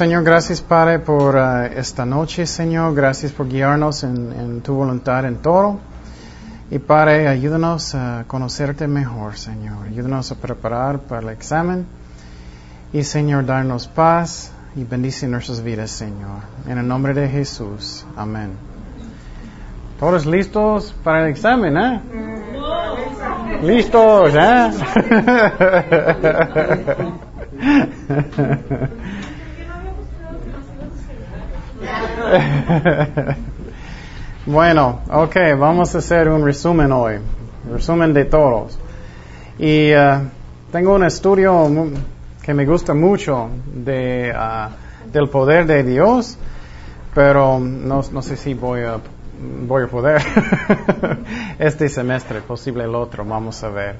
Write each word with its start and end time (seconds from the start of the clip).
Señor, 0.00 0.24
gracias 0.24 0.62
Padre 0.62 0.98
por 0.98 1.34
uh, 1.34 1.64
esta 1.76 2.06
noche, 2.06 2.46
Señor. 2.46 2.94
Gracias 2.94 3.32
por 3.32 3.46
guiarnos 3.46 4.02
en, 4.02 4.32
en, 4.32 4.62
tu 4.62 4.72
voluntad 4.72 5.26
en 5.26 5.36
todo. 5.36 5.78
Y 6.70 6.78
Padre, 6.78 7.28
ayúdanos 7.28 7.94
a 7.94 8.24
conocerte 8.26 8.86
mejor, 8.86 9.36
Señor. 9.36 9.88
Ayúdanos 9.88 10.32
a 10.32 10.36
preparar 10.36 11.00
para 11.00 11.20
el 11.20 11.28
examen. 11.28 11.84
Y 12.94 13.02
Señor, 13.02 13.44
darnos 13.44 13.88
paz 13.88 14.52
y 14.74 14.84
bendice 14.84 15.28
nuestras 15.28 15.62
vidas, 15.62 15.90
Señor. 15.90 16.44
En 16.66 16.78
el 16.78 16.88
nombre 16.88 17.12
de 17.12 17.28
Jesús. 17.28 18.06
Amén. 18.16 18.52
¿Todos 19.98 20.24
listos 20.24 20.94
para 21.04 21.26
el 21.26 21.30
examen, 21.30 21.76
eh? 21.76 22.00
¿Listos, 23.60 24.32
eh? 24.34 24.70
bueno, 34.46 35.00
ok, 35.10 35.36
vamos 35.58 35.94
a 35.94 35.98
hacer 35.98 36.28
un 36.28 36.44
resumen 36.44 36.92
hoy, 36.92 37.18
resumen 37.70 38.12
de 38.12 38.24
todos. 38.24 38.78
Y 39.58 39.92
uh, 39.94 40.28
tengo 40.72 40.94
un 40.94 41.04
estudio 41.04 41.68
que 42.42 42.54
me 42.54 42.64
gusta 42.64 42.94
mucho 42.94 43.48
de, 43.74 44.32
uh, 44.34 45.12
del 45.12 45.28
poder 45.28 45.66
de 45.66 45.82
Dios, 45.82 46.38
pero 47.14 47.58
no, 47.58 48.02
no 48.12 48.22
sé 48.22 48.36
si 48.36 48.54
voy 48.54 48.82
a, 48.82 48.98
voy 49.66 49.84
a 49.84 49.86
poder 49.88 50.22
este 51.58 51.88
semestre, 51.88 52.40
posible 52.40 52.84
el 52.84 52.94
otro, 52.94 53.24
vamos 53.24 53.62
a 53.64 53.70
ver. 53.70 53.96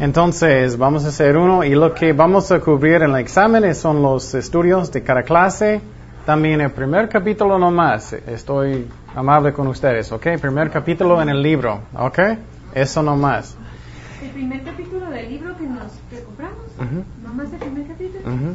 Entonces, 0.00 0.78
vamos 0.78 1.04
a 1.04 1.08
hacer 1.08 1.36
uno 1.36 1.64
y 1.64 1.74
lo 1.74 1.92
que 1.92 2.12
vamos 2.12 2.52
a 2.52 2.60
cubrir 2.60 3.02
en 3.02 3.10
el 3.10 3.16
examen 3.16 3.74
son 3.74 4.00
los 4.00 4.32
estudios 4.34 4.92
de 4.92 5.02
cada 5.02 5.24
clase. 5.24 5.80
También 6.28 6.60
el 6.60 6.70
primer 6.72 7.08
capítulo 7.08 7.58
nomás. 7.58 8.12
Estoy 8.12 8.86
amable 9.16 9.54
con 9.54 9.66
ustedes, 9.66 10.12
¿ok? 10.12 10.26
Primer 10.38 10.68
capítulo 10.68 11.22
en 11.22 11.30
el 11.30 11.42
libro, 11.42 11.80
¿ok? 11.94 12.18
Eso 12.74 13.02
nomás. 13.02 13.56
El 14.22 14.28
primer 14.32 14.62
capítulo 14.62 15.08
del 15.08 15.26
libro 15.30 15.56
que 15.56 15.64
nos 15.64 15.90
que 16.10 16.22
compramos. 16.22 16.58
Uh 16.76 16.82
-huh. 16.82 17.02
¿Nomás 17.24 17.50
el 17.50 17.58
primer 17.60 17.86
capítulo? 17.86 18.20
Uh 18.26 18.32
-huh. 18.32 18.54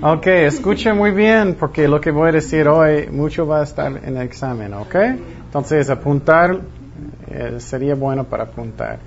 Ok, 0.12 0.26
escuche 0.28 0.92
muy 0.92 1.10
bien 1.10 1.56
porque 1.58 1.88
lo 1.88 2.00
que 2.00 2.12
voy 2.12 2.28
a 2.28 2.32
decir 2.32 2.68
hoy 2.68 3.08
mucho 3.10 3.48
va 3.48 3.62
a 3.62 3.64
estar 3.64 3.90
en 4.04 4.16
el 4.16 4.22
examen, 4.22 4.74
¿ok? 4.74 4.94
Entonces 4.94 5.90
apuntar 5.90 6.56
eh, 7.26 7.56
sería 7.58 7.96
bueno 7.96 8.22
para 8.22 8.44
apuntar. 8.44 9.00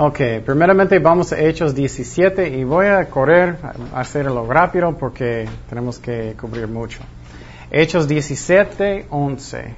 Ok, 0.00 0.20
primeramente 0.46 1.00
vamos 1.00 1.32
a 1.32 1.40
Hechos 1.40 1.74
17 1.74 2.50
y 2.50 2.62
voy 2.62 2.86
a 2.86 3.10
correr, 3.10 3.58
a 3.92 3.98
hacerlo 3.98 4.46
rápido 4.46 4.96
porque 4.96 5.48
tenemos 5.68 5.98
que 5.98 6.36
cubrir 6.40 6.68
mucho. 6.68 7.00
Hechos 7.72 8.06
17, 8.06 9.06
11. 9.10 9.74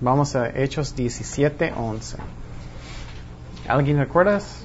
Vamos 0.00 0.34
a 0.34 0.48
Hechos 0.48 0.96
17, 0.96 1.72
11. 1.76 2.16
¿Alguien 3.68 3.98
recuerdas 3.98 4.64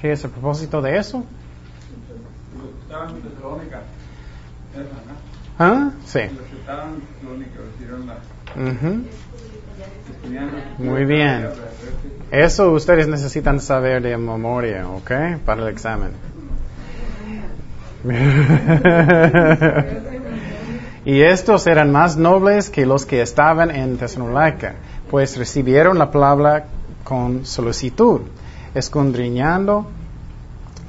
qué 0.00 0.12
es 0.12 0.22
el 0.22 0.30
propósito 0.30 0.80
de 0.80 0.96
eso? 0.96 1.24
¿Ah? 5.58 5.90
Sí. 6.06 6.20
Uh 8.54 8.60
-huh. 8.60 9.04
Muy 10.78 11.04
bien. 11.04 11.48
Eso 12.30 12.70
ustedes 12.70 13.08
necesitan 13.08 13.60
saber 13.60 14.02
de 14.02 14.16
memoria, 14.16 14.88
¿ok? 14.88 15.10
Para 15.44 15.62
el 15.62 15.68
examen. 15.68 16.12
y 21.04 21.20
estos 21.22 21.66
eran 21.66 21.90
más 21.90 22.16
nobles 22.16 22.70
que 22.70 22.86
los 22.86 23.04
que 23.04 23.20
estaban 23.20 23.70
en 23.70 23.98
Tesalónica, 23.98 24.74
pues 25.10 25.36
recibieron 25.36 25.98
la 25.98 26.12
palabra 26.12 26.66
con 27.02 27.44
solicitud, 27.44 28.20
escondriñando 28.74 29.88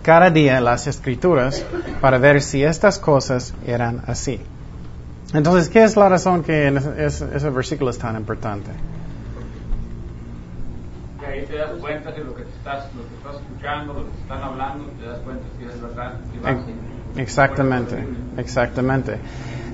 cada 0.04 0.30
día 0.30 0.62
las 0.62 0.86
escrituras 0.86 1.66
para 2.00 2.20
ver 2.20 2.44
si 2.44 2.64
estas 2.64 3.00
cosas 3.00 3.56
eran 3.66 4.04
así. 4.06 4.40
Entonces, 5.34 5.70
¿qué 5.70 5.84
es 5.84 5.96
la 5.96 6.08
razón 6.08 6.44
que 6.44 6.68
ese, 6.68 7.36
ese 7.36 7.50
versículo 7.50 7.90
es 7.90 7.98
tan 7.98 8.16
importante? 8.16 8.70
Te 11.52 11.58
das 11.58 11.72
cuenta 11.82 12.14
de 12.14 12.24
lo 12.24 12.34
que, 12.34 12.44
estás, 12.44 12.86
lo 12.96 13.02
que 13.10 13.16
estás 13.16 13.36
escuchando, 13.36 13.94
lo 13.94 14.06
que 14.06 14.12
te 14.12 14.22
están 14.22 14.42
hablando, 14.42 14.86
te 14.98 15.06
das 15.06 15.20
cuenta 15.20 15.44
si 15.60 15.66
es 15.66 15.82
verdad. 15.82 16.14
Si 16.32 16.40
vas, 16.40 16.58
exactamente, 17.18 18.08
exactamente. 18.38 19.20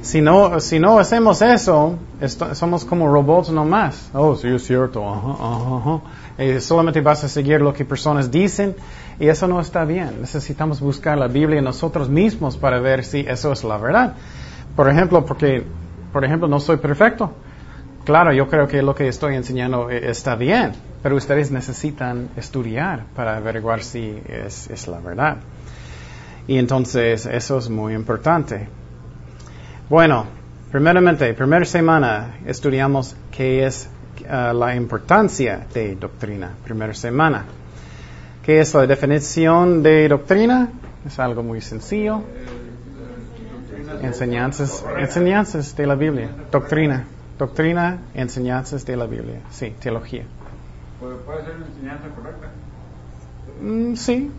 Si 0.02 0.20
no, 0.20 0.60
si 0.60 0.80
no 0.80 0.98
hacemos 0.98 1.40
eso, 1.44 2.00
esto, 2.20 2.56
somos 2.56 2.84
como 2.84 3.08
robots 3.14 3.52
nomás. 3.52 4.10
Oh, 4.16 4.36
sí, 4.36 4.48
es 4.48 4.66
cierto. 4.66 5.08
Ajá, 5.08 5.34
ajá, 5.34 5.78
ajá. 5.78 6.44
Y 6.44 6.60
solamente 6.62 7.00
vas 7.02 7.24
a 7.24 7.30
seguir 7.30 7.62
lo 7.62 7.72
que 7.74 7.86
personas 7.86 8.32
dicen 8.32 8.76
y 9.20 9.28
eso 9.28 9.48
no 9.48 9.60
está 9.60 9.86
bien. 9.86 10.20
Necesitamos 10.20 10.82
buscar 10.82 11.16
la 11.16 11.28
Biblia 11.28 11.62
nosotros 11.62 12.10
mismos 12.10 12.58
para 12.58 12.80
ver 12.80 13.04
si 13.04 13.20
eso 13.20 13.52
es 13.52 13.64
la 13.64 13.78
verdad. 13.78 14.16
Por 14.76 14.90
ejemplo, 14.90 15.24
porque, 15.24 15.64
por 16.12 16.26
ejemplo, 16.26 16.48
no 16.48 16.60
soy 16.60 16.78
perfecto. 16.78 17.34
Claro, 18.08 18.32
yo 18.32 18.48
creo 18.48 18.70
que 18.70 18.82
lo 18.82 18.96
que 18.96 19.10
estoy 19.10 19.36
enseñando 19.36 19.90
está 19.90 20.38
bien, 20.38 20.72
pero 21.04 21.18
ustedes 21.18 21.52
necesitan 21.52 22.30
estudiar 22.38 23.04
para 23.14 23.36
averiguar 23.36 23.84
si 23.84 24.18
es, 24.30 24.88
la 24.88 25.02
verdad. 25.02 25.36
Y 26.48 26.58
entonces 26.58 27.26
eso 27.26 27.58
es 27.58 27.70
muy 27.70 27.94
importante. 27.94 28.70
Bueno, 29.90 30.26
primeramente, 30.72 31.34
primera 31.34 31.66
semana 31.66 32.38
estudiamos 32.46 33.14
qué 33.30 33.66
es 33.66 33.90
uh, 34.22 34.54
la 34.54 34.74
importancia 34.74 35.68
de 35.74 35.98
doctrina. 35.98 36.52
Primera 36.64 36.94
semana. 36.94 37.44
¿Qué 38.42 38.62
es 38.62 38.74
la 38.74 38.88
definición 38.88 39.84
de 39.84 40.08
doctrina? 40.08 40.70
Es 41.06 41.20
algo 41.20 41.44
muy 41.44 41.60
sencillo. 41.60 42.22
Enseñanzas, 44.02 44.86
enseñanzas 44.98 45.76
de 45.76 45.86
la 45.86 45.96
Biblia. 45.96 46.30
Doctrina. 46.50 47.06
Doctrina, 47.38 48.00
enseñanzas 48.14 48.86
de 48.86 48.98
la 48.98 49.06
Biblia. 49.06 49.42
Sí, 49.52 49.74
teología. 49.80 50.24
¿Puede 51.00 51.46
ser 51.46 51.56
una 51.56 51.68
enseñanza 51.68 52.08
correcta? 52.16 52.50
Mm, 53.62 53.96
sí. 53.96 54.32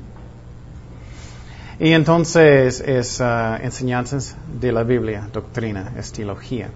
Y 1.79 1.93
entonces 1.93 2.81
es 2.81 3.21
uh, 3.21 3.63
enseñanzas 3.63 4.37
de 4.61 4.73
la 4.73 4.83
Biblia, 4.83 5.29
doctrina, 5.33 5.93
es 5.97 6.11
teología. 6.11 6.71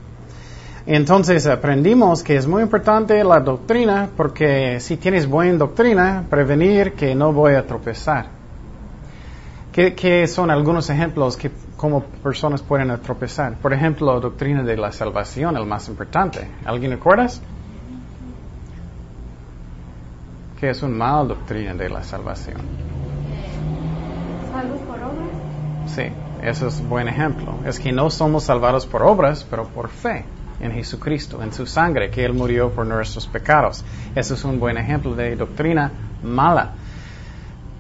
Entonces 0.87 1.47
aprendimos 1.47 2.23
que 2.23 2.37
es 2.37 2.47
muy 2.47 2.63
importante 2.63 3.23
la 3.25 3.41
doctrina 3.41 4.09
porque 4.17 4.79
si 4.81 4.97
tienes 4.97 5.29
buena 5.29 5.59
doctrina, 5.59 6.25
prevenir 6.31 6.93
que 6.93 7.15
no 7.15 7.33
voy 7.33 7.55
a 7.55 7.67
tropezar. 7.67 8.27
¿Qué, 9.73 9.95
qué 9.95 10.27
son 10.29 10.51
algunos 10.51 10.91
ejemplos 10.91 11.37
que 11.37 11.51
cómo 11.83 12.05
personas 12.23 12.63
pueden 12.63 12.97
tropezar? 13.01 13.57
Por 13.57 13.73
ejemplo, 13.73 14.21
doctrina 14.21 14.63
de 14.63 14.77
la 14.77 14.93
salvación, 14.93 15.57
el 15.57 15.67
más 15.67 15.89
importante. 15.89 16.47
¿Alguien 16.65 16.93
recuerdas? 16.93 17.43
Que 20.61 20.71
es 20.71 20.81
una 20.85 20.97
mala 20.97 21.25
doctrina 21.25 21.75
de 21.75 21.89
la 21.89 22.05
salvación. 22.05 22.59
¿Salvos 24.53 24.81
por 24.83 24.97
obras? 24.97 25.29
Sí, 25.87 26.05
eso 26.41 26.69
es 26.69 26.79
un 26.79 26.89
buen 26.89 27.09
ejemplo. 27.09 27.53
Es 27.67 27.81
que 27.81 27.91
no 27.91 28.11
somos 28.11 28.45
salvados 28.45 28.87
por 28.87 29.03
obras, 29.03 29.45
pero 29.51 29.67
por 29.67 29.89
fe 29.89 30.25
en 30.61 30.71
Jesucristo, 30.71 31.43
en 31.43 31.53
su 31.53 31.67
sangre, 31.67 32.11
que 32.11 32.25
Él 32.25 32.33
murió 32.33 32.71
por 32.71 32.87
nuestros 32.87 33.27
pecados. 33.27 33.85
Eso 34.15 34.35
es 34.35 34.45
un 34.45 34.61
buen 34.61 34.77
ejemplo 34.77 35.17
de 35.17 35.35
doctrina 35.35 35.91
mala. 36.23 36.75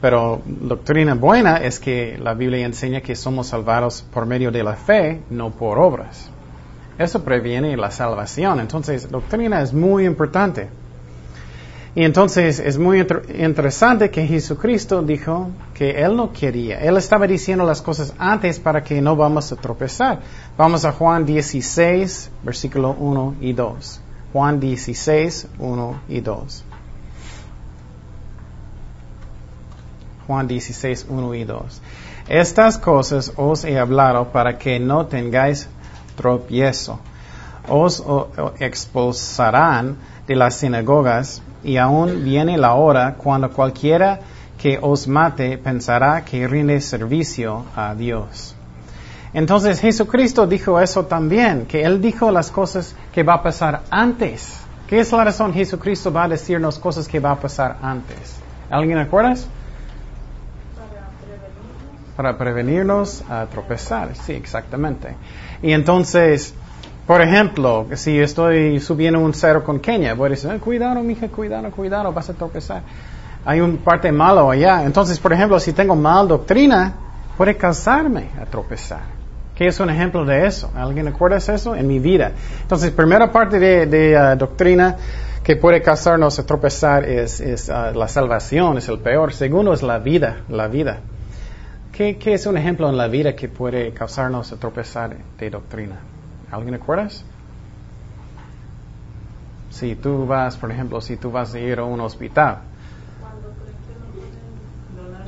Pero 0.02 0.42
doctrina 0.44 1.14
buena 1.14 1.58
es 1.58 1.78
que 1.78 2.18
la 2.20 2.34
Biblia 2.34 2.66
enseña 2.66 3.00
que 3.00 3.14
somos 3.14 3.46
salvados 3.46 4.04
por 4.12 4.26
medio 4.26 4.50
de 4.50 4.64
la 4.64 4.74
fe, 4.74 5.22
no 5.30 5.50
por 5.50 5.78
obras. 5.78 6.28
Eso 6.98 7.22
previene 7.22 7.76
la 7.76 7.92
salvación. 7.92 8.58
Entonces, 8.58 9.08
doctrina 9.08 9.62
es 9.62 9.72
muy 9.72 10.04
importante. 10.04 10.68
Y 11.94 12.04
entonces 12.04 12.58
es 12.58 12.78
muy 12.78 13.00
inter 13.00 13.22
interesante 13.38 14.10
que 14.10 14.26
Jesucristo 14.26 15.02
dijo 15.02 15.50
que 15.72 15.90
Él 16.02 16.16
no 16.16 16.32
quería. 16.32 16.80
Él 16.80 16.96
estaba 16.96 17.28
diciendo 17.28 17.64
las 17.64 17.80
cosas 17.80 18.12
antes 18.18 18.58
para 18.58 18.82
que 18.82 19.00
no 19.00 19.14
vamos 19.14 19.52
a 19.52 19.56
tropezar. 19.56 20.18
Vamos 20.58 20.84
a 20.84 20.90
Juan 20.90 21.24
16, 21.24 22.30
versículo 22.42 22.96
1 22.98 23.36
y 23.40 23.52
2. 23.52 24.00
Juan 24.32 24.58
16, 24.58 25.48
1 25.60 26.00
y 26.08 26.20
2. 26.20 26.64
Juan 30.26 30.46
16, 30.46 31.06
1 31.08 31.34
y 31.34 31.44
2. 31.44 31.82
Estas 32.28 32.78
cosas 32.78 33.32
os 33.36 33.64
he 33.64 33.78
hablado 33.78 34.28
para 34.32 34.58
que 34.58 34.78
no 34.78 35.06
tengáis 35.06 35.68
tropiezo. 36.16 36.98
os 37.68 38.02
expulsarán 38.58 39.96
de 40.26 40.34
las 40.36 40.56
sinagogas 40.56 41.42
y 41.62 41.76
aún 41.76 42.24
viene 42.24 42.58
la 42.58 42.74
hora 42.74 43.14
cuando 43.14 43.50
cualquiera 43.50 44.20
que 44.58 44.78
os 44.80 45.08
mate 45.08 45.58
pensará 45.58 46.24
que 46.24 46.46
rinde 46.46 46.80
servicio 46.80 47.64
a 47.74 47.94
Dios. 47.94 48.54
Entonces 49.34 49.80
Jesucristo 49.80 50.46
dijo 50.46 50.78
eso 50.78 51.06
también, 51.06 51.66
que 51.66 51.82
Él 51.82 52.00
dijo 52.00 52.30
las 52.30 52.50
cosas 52.50 52.94
que 53.12 53.22
va 53.22 53.34
a 53.34 53.42
pasar 53.42 53.82
antes. 53.90 54.58
¿Qué 54.86 55.00
es 55.00 55.10
la 55.10 55.24
razón 55.24 55.54
Jesucristo 55.54 56.12
va 56.12 56.24
a 56.24 56.28
decirnos 56.28 56.78
cosas 56.78 57.08
que 57.08 57.18
va 57.18 57.32
a 57.32 57.40
pasar 57.40 57.78
antes? 57.82 58.36
¿Alguien 58.70 58.98
acuerdas? 58.98 59.48
Para 62.16 62.36
prevenirnos 62.36 63.24
a 63.30 63.46
tropezar, 63.46 64.14
sí, 64.14 64.32
exactamente. 64.32 65.14
Y 65.62 65.72
entonces, 65.72 66.54
por 67.06 67.22
ejemplo, 67.22 67.86
si 67.94 68.18
estoy 68.18 68.80
subiendo 68.80 69.18
un 69.18 69.32
cerro 69.32 69.64
con 69.64 69.80
Kenia, 69.80 70.14
voy 70.14 70.30
decir, 70.30 70.50
"Ah, 70.50 70.58
cuidado, 70.58 71.02
mija, 71.02 71.28
cuidado, 71.28 71.70
cuidado, 71.70 72.12
vas 72.12 72.28
a 72.28 72.34
tropezar. 72.34 72.82
Hay 73.44 73.60
un 73.60 73.78
parte 73.78 74.12
malo 74.12 74.50
allá. 74.50 74.84
Entonces, 74.84 75.18
por 75.18 75.32
ejemplo, 75.32 75.58
si 75.58 75.72
tengo 75.72 75.96
mal 75.96 76.28
doctrina, 76.28 76.92
puede 77.36 77.56
causarme 77.56 78.28
a 78.40 78.44
tropezar. 78.44 79.00
¿Qué 79.54 79.66
es 79.66 79.80
un 79.80 79.90
ejemplo 79.90 80.24
de 80.24 80.46
eso? 80.46 80.70
¿Alguien 80.76 81.08
acuerda 81.08 81.36
eso? 81.36 81.74
En 81.74 81.86
mi 81.86 81.98
vida. 81.98 82.32
Entonces, 82.62 82.90
primera 82.90 83.32
parte 83.32 83.58
de, 83.58 84.16
ah, 84.16 84.36
doctrina 84.36 84.96
que 85.42 85.56
puede 85.56 85.82
causarnos 85.82 86.38
a 86.38 86.46
tropezar 86.46 87.04
es, 87.04 87.68
ah, 87.68 87.90
la 87.94 88.06
salvación, 88.06 88.78
es 88.78 88.88
el 88.88 88.98
peor. 88.98 89.32
Segundo 89.32 89.72
es 89.72 89.82
la 89.82 89.98
vida, 89.98 90.42
la 90.48 90.68
vida. 90.68 91.00
¿Qué, 91.92 92.16
qué 92.16 92.32
es 92.32 92.46
un 92.46 92.56
ejemplo 92.56 92.88
en 92.88 92.96
la 92.96 93.06
vida 93.06 93.36
que 93.36 93.48
puede 93.48 93.92
causarnos 93.92 94.50
a 94.50 94.56
tropezar 94.56 95.14
de 95.38 95.50
doctrina? 95.50 96.00
¿Alguien 96.50 96.74
acuerdas? 96.74 97.22
Si 99.68 99.94
tú 99.96 100.26
vas, 100.26 100.56
por 100.56 100.70
ejemplo, 100.72 101.02
si 101.02 101.16
tú 101.16 101.30
vas 101.30 101.54
a 101.54 101.58
ir 101.58 101.78
a 101.78 101.84
un 101.84 102.00
hospital, 102.00 102.60
Cuando 103.20 103.52
creen 103.60 103.76
que 103.86 103.94
no 104.00 104.06
pueden 104.14 104.40
donar 104.96 105.26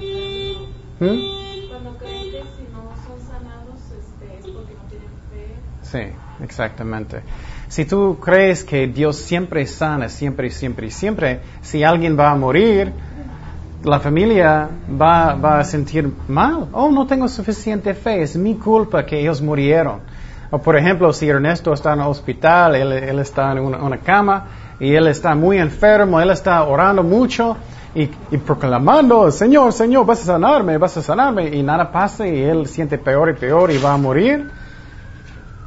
¿hmm? 1.00 1.68
Cuando 1.68 1.98
creen 1.98 2.32
que 2.32 2.42
si 2.56 2.72
no 2.72 2.92
son 3.06 3.20
sanados 3.26 3.80
este, 3.90 4.38
es 4.38 4.54
porque 4.54 4.74
no 4.74 4.88
tienen 4.88 5.08
fe. 5.30 5.54
Sí, 5.82 6.44
exactamente. 6.44 7.20
Si 7.68 7.84
tú 7.84 8.18
crees 8.20 8.64
que 8.64 8.86
Dios 8.86 9.16
siempre 9.16 9.66
sana, 9.66 10.08
siempre, 10.08 10.50
siempre, 10.50 10.90
siempre, 10.90 11.40
si 11.60 11.82
alguien 11.84 12.18
va 12.18 12.30
a 12.30 12.36
morir, 12.36 12.92
la 13.84 14.00
familia 14.00 14.68
va, 15.00 15.58
a 15.58 15.64
sentir 15.64 16.10
mal. 16.26 16.68
Oh, 16.72 16.90
no 16.90 17.06
tengo 17.06 17.28
suficiente 17.28 17.94
fe, 17.94 18.22
es 18.22 18.36
mi 18.36 18.54
culpa 18.54 19.04
que 19.04 19.20
ellos 19.20 19.42
murieron. 19.42 20.00
O 20.50 20.58
por 20.58 20.76
ejemplo, 20.76 21.12
si 21.12 21.28
Ernesto 21.28 21.72
está 21.72 21.92
en 21.92 22.00
el 22.00 22.06
hospital, 22.06 22.76
él, 22.76 23.18
está 23.18 23.52
en 23.52 23.58
una, 23.58 23.98
cama 23.98 24.44
y 24.80 24.94
él 24.94 25.06
está 25.08 25.34
muy 25.34 25.58
enfermo, 25.58 26.20
él 26.20 26.30
está 26.30 26.62
orando 26.64 27.02
mucho 27.02 27.56
y, 27.94 28.08
y 28.30 28.38
proclamando, 28.38 29.30
Señor, 29.30 29.72
Señor, 29.72 30.06
vas 30.06 30.22
a 30.22 30.24
sanarme, 30.24 30.78
vas 30.78 30.96
a 30.96 31.02
sanarme, 31.02 31.48
y 31.48 31.62
nada 31.62 31.90
pasa 31.92 32.26
y 32.26 32.42
él 32.42 32.66
siente 32.66 32.98
peor 32.98 33.30
y 33.30 33.34
peor 33.34 33.70
y 33.70 33.78
va 33.78 33.92
a 33.92 33.98
morir. 33.98 34.50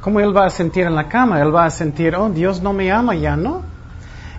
¿Cómo 0.00 0.20
él 0.20 0.36
va 0.36 0.46
a 0.46 0.50
sentir 0.50 0.86
en 0.86 0.94
la 0.94 1.08
cama? 1.08 1.40
Él 1.40 1.54
va 1.54 1.66
a 1.66 1.70
sentir, 1.70 2.16
oh, 2.16 2.28
Dios 2.30 2.62
no 2.62 2.72
me 2.72 2.90
ama, 2.90 3.14
ya 3.14 3.36
no. 3.36 3.62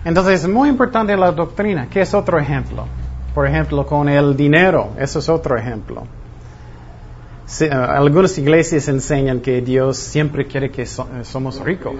Entonces 0.04 0.42
es 0.42 0.48
muy 0.48 0.68
importante 0.68 1.16
la 1.16 1.32
doctrina, 1.32 1.86
que 1.88 2.00
es 2.00 2.12
otro 2.14 2.38
ejemplo. 2.38 2.86
Por 3.34 3.46
ejemplo, 3.46 3.86
con 3.86 4.08
el 4.08 4.36
dinero, 4.36 4.90
eso 4.98 5.18
es 5.20 5.28
otro 5.28 5.56
ejemplo. 5.56 6.02
Sí, 7.46 7.64
eh, 7.64 7.70
algunas 7.72 8.36
iglesias 8.38 8.88
enseñan 8.88 9.40
que 9.40 9.60
Dios 9.60 9.96
siempre 9.98 10.46
quiere 10.46 10.70
que 10.70 10.86
so- 10.86 11.08
eh, 11.18 11.24
somos 11.24 11.60
ricos. 11.60 11.94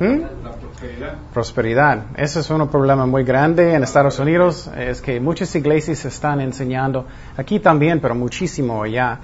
¿Mm? 0.00 0.20
La 0.42 0.50
prosperidad. 0.52 1.14
Prosperidad. 1.32 1.98
Ese 2.16 2.40
es 2.40 2.50
un 2.50 2.66
problema 2.68 3.06
muy 3.06 3.22
grande 3.22 3.74
en 3.74 3.84
Estados 3.84 4.18
Unidos. 4.18 4.68
Es 4.76 5.00
que 5.00 5.20
muchas 5.20 5.54
iglesias 5.54 6.04
están 6.04 6.40
enseñando, 6.40 7.06
aquí 7.36 7.60
también, 7.60 8.00
pero 8.00 8.14
muchísimo 8.16 8.82
allá, 8.82 9.18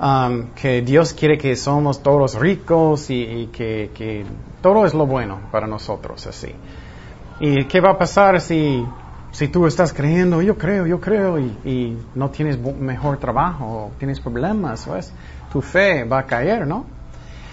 um, 0.00 0.48
que 0.60 0.82
Dios 0.82 1.12
quiere 1.12 1.38
que 1.38 1.54
somos 1.54 2.02
todos 2.02 2.34
ricos 2.34 3.10
y, 3.10 3.22
y 3.22 3.46
que, 3.52 3.90
que 3.94 4.24
todo 4.60 4.84
es 4.86 4.94
lo 4.94 5.06
bueno 5.06 5.38
para 5.52 5.68
nosotros, 5.68 6.26
así. 6.26 6.52
¿Y 7.38 7.64
qué 7.66 7.80
va 7.80 7.92
a 7.92 7.98
pasar 7.98 8.40
si, 8.40 8.84
si 9.32 9.48
tú 9.48 9.66
estás 9.66 9.92
creyendo, 9.92 10.42
yo 10.42 10.56
creo, 10.58 10.86
yo 10.86 11.00
creo, 11.00 11.38
y, 11.38 11.98
no 12.14 12.30
tienes 12.30 12.58
mejor 12.58 13.16
trabajo, 13.16 13.90
tienes 13.98 14.20
problemas, 14.20 14.86
¿ves? 14.86 15.12
Tu 15.50 15.62
fe 15.62 16.04
va 16.04 16.20
a 16.20 16.26
caer, 16.26 16.66
¿no? 16.66 16.84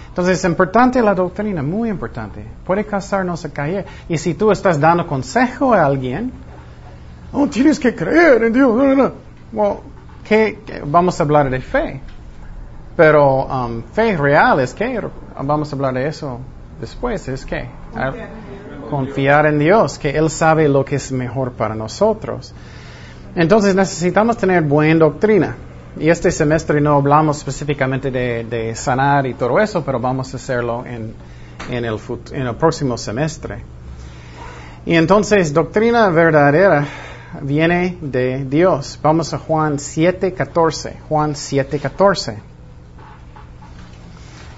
Entonces 0.08 0.38
es 0.38 0.44
importante 0.44 1.00
la 1.02 1.14
doctrina, 1.14 1.62
muy 1.62 1.88
importante. 1.88 2.44
Puede 2.66 2.84
causarnos 2.84 3.44
a 3.44 3.50
caer. 3.50 3.86
Y 4.08 4.18
si 4.18 4.34
tú 4.34 4.50
estás 4.50 4.78
dando 4.78 5.06
consejo 5.06 5.72
a 5.72 5.86
alguien, 5.86 6.32
oh, 7.32 7.46
tienes 7.46 7.78
que 7.78 7.94
creer 7.94 8.42
en 8.44 8.52
Dios. 8.52 8.74
No, 8.74 8.84
no, 8.86 8.94
no. 8.96 9.12
Well, 9.52 9.76
¿qué- 10.24 10.58
qué? 10.66 10.82
vamos 10.84 11.18
a 11.20 11.22
hablar 11.22 11.48
de 11.48 11.60
fe. 11.60 12.00
Pero 12.96 13.46
um, 13.46 13.82
fe 13.82 14.16
real 14.16 14.60
es 14.60 14.74
que, 14.74 15.00
vamos 15.42 15.72
a 15.72 15.76
hablar 15.76 15.94
de 15.94 16.06
eso 16.08 16.40
después, 16.80 17.28
es 17.28 17.46
que 17.46 17.66
confiar 18.90 19.46
en 19.46 19.58
Dios, 19.58 19.98
que 19.98 20.10
Él 20.10 20.28
sabe 20.28 20.68
lo 20.68 20.84
que 20.84 20.96
es 20.96 21.12
mejor 21.12 21.52
para 21.52 21.74
nosotros. 21.74 22.52
Entonces 23.34 23.74
necesitamos 23.74 24.36
tener 24.36 24.62
buena 24.62 25.00
doctrina. 25.00 25.56
Y 25.98 26.08
este 26.08 26.30
semestre 26.30 26.80
no 26.80 26.96
hablamos 26.96 27.38
específicamente 27.38 28.10
de, 28.10 28.74
sanar 28.74 29.26
y 29.26 29.34
todo 29.34 29.58
eso, 29.60 29.84
pero 29.84 29.98
vamos 29.98 30.32
a 30.34 30.36
hacerlo 30.36 30.84
en, 30.86 31.14
el, 31.70 31.98
en 32.32 32.46
el 32.46 32.56
próximo 32.56 32.96
semestre. 32.96 33.62
Y 34.86 34.94
entonces 34.94 35.52
doctrina 35.52 36.08
verdadera 36.08 36.86
viene 37.42 37.98
de 38.00 38.44
Dios. 38.44 38.98
Vamos 39.02 39.32
a 39.34 39.38
Juan 39.38 39.78
7:14. 39.78 40.94
Juan 41.08 41.34
7:14. 41.34 42.36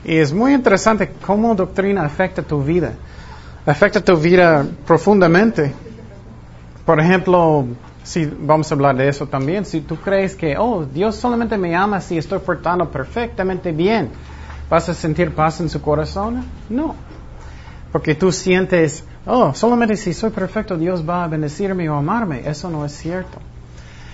Y 0.05 0.17
es 0.17 0.33
muy 0.33 0.53
interesante 0.53 1.13
cómo 1.25 1.55
doctrina 1.55 2.05
afecta 2.05 2.43
tu 2.43 2.63
vida. 2.63 2.93
Afecta 3.65 4.01
tu 4.01 4.17
vida 4.17 4.67
profundamente. 4.87 5.73
Por 6.85 6.99
ejemplo, 6.99 7.67
si 8.03 8.27
vamos 8.27 8.71
a 8.71 8.75
hablar 8.75 8.97
de 8.97 9.09
eso 9.09 9.27
también, 9.27 9.65
si 9.65 9.81
tú 9.81 9.97
crees 9.97 10.35
que, 10.35 10.57
oh, 10.59 10.85
Dios 10.85 11.15
solamente 11.15 11.57
me 11.57 11.77
ama 11.77 12.01
si 12.01 12.19
estoy 12.19 12.41
portando 12.41 12.91
perfectamente 12.91 13.71
bien, 13.71 14.11
¿vas 14.69 14.89
a 14.89 14.95
sentir 14.95 15.33
paz 15.33 15.61
en 15.61 15.69
su 15.69 15.81
corazón? 15.81 16.45
No. 16.69 16.97
Porque 17.93 18.17
tú 18.17 18.33
sientes, 18.33 19.05
oh, 19.27 19.55
solamente 19.55 19.97
si 19.97 20.13
soy 20.13 20.31
perfecto 20.31 20.77
Dios 20.77 21.09
va 21.09 21.23
a 21.25 21.29
bendecirme 21.29 21.89
o 21.89 21.95
amarme. 21.95 22.43
Eso 22.49 22.69
no 22.69 22.85
es 22.85 22.93
cierto. 22.93 23.39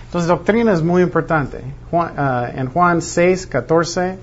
Entonces, 0.04 0.28
doctrina 0.28 0.72
es 0.72 0.82
muy 0.82 1.02
importante. 1.02 1.62
Juan- 1.90 2.12
ah, 2.18 2.48
en 2.54 2.68
Juan 2.68 3.00
6, 3.00 3.46
14, 3.46 4.18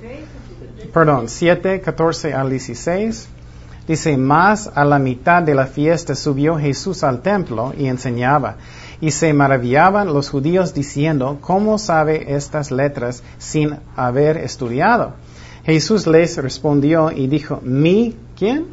perdón, 0.93 1.29
7, 1.29 1.79
14 1.81 2.33
al 2.33 2.49
16, 2.49 3.29
dice, 3.87 4.17
más 4.17 4.71
a 4.73 4.85
la 4.85 4.99
mitad 4.99 5.43
de 5.43 5.55
la 5.55 5.65
fiesta 5.65 6.15
subió 6.15 6.57
Jesús 6.57 7.03
al 7.03 7.21
templo 7.21 7.73
y 7.77 7.87
enseñaba. 7.87 8.57
Y 9.01 9.11
se 9.11 9.33
maravillaban 9.33 10.13
los 10.13 10.29
judíos 10.29 10.73
diciendo, 10.73 11.37
¿cómo 11.41 11.77
sabe 11.77 12.33
estas 12.35 12.71
letras 12.71 13.23
sin 13.37 13.75
haber 13.95 14.37
estudiado? 14.37 15.13
Jesús 15.65 16.07
les 16.07 16.37
respondió 16.37 17.11
y 17.11 17.27
dijo, 17.27 17.59
¿mi 17.63 18.15
quién? 18.37 18.65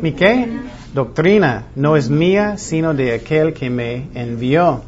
¿Mi 0.00 0.12
qué? 0.12 0.48
Doctrina 0.92 1.66
no 1.76 1.96
es 1.96 2.10
mía, 2.10 2.56
sino 2.58 2.94
de 2.94 3.14
aquel 3.14 3.54
que 3.54 3.70
me 3.70 4.08
envió. 4.14 4.82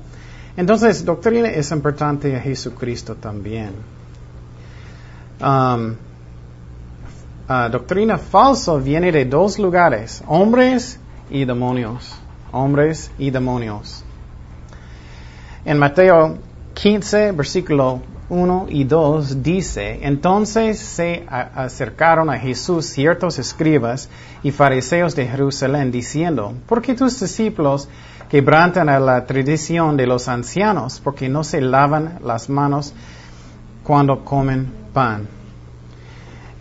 Entonces, 0.56 1.04
doctrina 1.04 1.48
es 1.48 1.70
importante 1.70 2.36
a 2.36 2.40
Jesucristo 2.40 3.14
también. 3.14 3.70
Um, 5.40 5.94
ah, 7.48 7.68
doctrina 7.70 8.18
falsa 8.18 8.76
viene 8.76 9.12
de 9.12 9.24
dos 9.24 9.58
lugares, 9.58 10.22
hombres 10.26 10.98
y 11.30 11.44
demonios. 11.44 12.14
Hombres 12.52 13.10
y 13.18 13.30
demonios. 13.30 14.04
En 15.64 15.78
Mateo 15.78 16.38
15, 16.74 17.32
versículo 17.32 18.02
1 18.28 18.66
y 18.70 18.84
2 18.84 19.42
dice, 19.42 20.00
entonces 20.02 20.78
se 20.78 21.24
acercaron 21.28 22.30
a 22.30 22.38
Jesús 22.38 22.86
ciertos 22.86 23.38
escribas 23.38 24.08
y 24.42 24.50
fariseos 24.50 25.14
de 25.14 25.26
Jerusalén 25.26 25.92
diciendo, 25.92 26.54
¿por 26.66 26.80
qué 26.80 26.94
tus 26.94 27.20
discípulos 27.20 27.88
quebrantan 28.30 28.88
a 28.88 28.98
la 28.98 29.26
tradición 29.26 29.96
de 29.96 30.06
los 30.06 30.28
ancianos 30.28 31.00
porque 31.04 31.28
no 31.28 31.44
se 31.44 31.60
lavan 31.60 32.20
las 32.24 32.48
manos 32.48 32.94
cuando 33.82 34.24
comen 34.24 34.72
pan? 34.94 35.41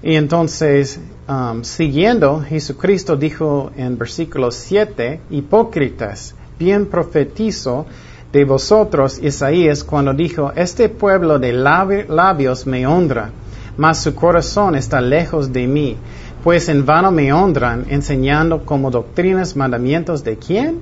Y 0.04 0.16
entonces, 0.16 1.00
um, 1.30 1.64
siguiendo, 1.64 2.42
Jesucristo 2.42 3.16
dijo 3.16 3.72
en 3.78 3.98
versículo 3.98 4.52
7, 4.52 5.20
hipócritas, 5.30 6.34
bien 6.58 6.88
profetizo 6.88 7.86
de 8.34 8.46
vosotros 8.46 9.20
Isaías 9.22 9.84
cuando 9.84 10.14
dijo, 10.14 10.52
este 10.56 10.90
pueblo 10.90 11.38
de 11.38 11.54
labi- 11.54 12.08
labios 12.08 12.66
me 12.66 12.88
honra, 12.88 13.30
mas 13.78 14.02
su 14.02 14.16
corazón 14.16 14.76
está 14.76 15.02
lejos 15.02 15.52
de 15.54 15.68
mí. 15.68 15.98
Pues 16.44 16.68
en 16.70 16.86
vano 16.86 17.12
me 17.12 17.32
honran 17.32 17.86
enseñando 17.90 18.66
como 18.66 18.90
doctrinas 18.90 19.56
mandamientos 19.56 20.24
de 20.24 20.38
quién? 20.38 20.80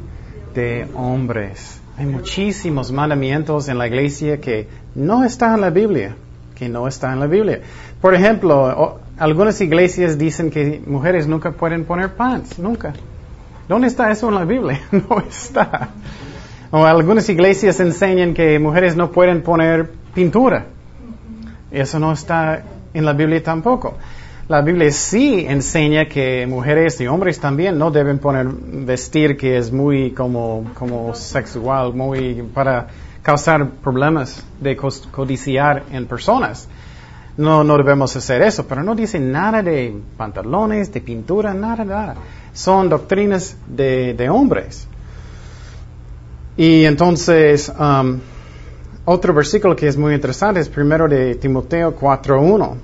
De 0.55 0.87
hombres. 0.95 1.81
Hay 1.97 2.05
muchísimos 2.05 2.91
mandamientos 2.93 3.67
en 3.67 3.77
la 3.77 3.87
iglesia 3.87 4.39
que 4.39 4.67
no 4.95 5.25
están 5.25 5.55
en 5.55 5.61
la 5.61 5.69
Biblia, 5.69 6.15
que 6.55 6.69
no 6.69 6.87
están 6.87 7.13
en 7.13 7.19
la 7.19 7.27
Biblia. 7.27 7.59
Por 7.99 8.15
ejemplo, 8.15 8.99
algunas 9.19 9.59
iglesias 9.61 10.17
dicen 10.17 10.49
que 10.49 10.81
mujeres 10.85 11.27
nunca 11.27 11.51
pueden 11.51 11.85
poner 11.85 12.15
pants, 12.15 12.57
nunca. 12.57 12.93
¿Dónde 13.67 13.87
está 13.87 14.09
eso 14.11 14.29
en 14.29 14.35
la 14.35 14.45
Biblia? 14.45 14.81
No 14.91 15.19
está. 15.19 15.89
O 16.71 16.85
algunas 16.85 17.27
iglesias 17.29 17.79
enseñan 17.79 18.33
que 18.33 18.59
mujeres 18.59 18.95
no 18.95 19.11
pueden 19.11 19.41
poner 19.41 19.91
pintura. 20.13 20.67
Eso 21.71 21.99
no 21.99 22.11
está 22.13 22.63
en 22.93 23.05
la 23.05 23.13
Biblia 23.13 23.43
tampoco. 23.43 23.95
La 24.47 24.61
Biblia 24.61 24.89
sí 24.91 25.45
enseña 25.47 26.05
que 26.05 26.47
mujeres 26.47 26.99
y 27.01 27.07
hombres 27.07 27.39
también 27.39 27.77
no 27.77 27.91
deben 27.91 28.17
poner 28.17 28.47
vestir 28.47 29.37
que 29.37 29.57
es 29.57 29.71
muy 29.71 30.11
como, 30.11 30.71
como 30.73 31.13
sexual, 31.13 31.93
muy 31.93 32.41
para 32.53 32.87
causar 33.21 33.69
problemas 33.83 34.43
de 34.59 34.75
codiciar 34.75 35.83
en 35.91 36.07
personas. 36.07 36.67
No, 37.39 37.63
debemos 37.77 38.13
hacer 38.17 38.41
eso, 38.41 38.67
pero 38.67 38.83
no 38.83 38.93
dice 38.95 39.17
nada 39.17 39.63
de 39.63 39.97
pantalones, 40.17 40.91
de 40.91 40.99
pintura, 40.99 41.53
nada, 41.53 41.85
nada. 41.85 42.15
Son 42.51 42.89
doctrinas 42.89 43.55
de, 43.65 44.13
de 44.13 44.29
hombres. 44.29 44.85
Y 46.57 46.83
entonces, 46.83 47.71
um, 47.79 48.19
otro 49.05 49.33
versículo 49.33 49.73
que 49.73 49.87
es 49.87 49.95
muy 49.95 50.13
interesante 50.15 50.59
es 50.59 50.67
primero 50.67 51.07
de 51.07 51.35
Timoteo 51.35 51.97
4.1. 51.97 52.75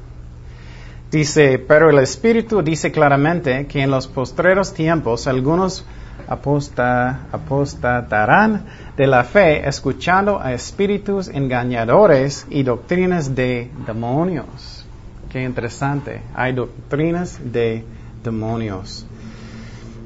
Dice, 1.12 1.60
pero 1.60 1.90
el 1.90 2.00
Espíritu 2.00 2.62
dice 2.62 2.94
claramente 2.94 3.68
que 3.68 3.82
en 3.82 3.92
los 3.92 4.08
postreros 4.08 4.74
tiempos 4.74 5.28
algunos 5.28 5.84
aposta- 6.28 7.20
apostatarán 7.32 8.66
de 8.98 9.08
la 9.08 9.24
fe 9.24 9.68
escuchando 9.68 10.40
a 10.40 10.54
espíritus 10.54 11.28
engañadores 11.28 12.46
y 12.50 12.64
doctrinas 12.64 13.36
de 13.36 13.70
demonios. 13.86 14.86
Qué 15.32 15.44
interesante. 15.44 16.22
Hay 16.34 16.54
doctrinas 16.54 17.40
de 17.44 17.84
demonios. 18.24 19.06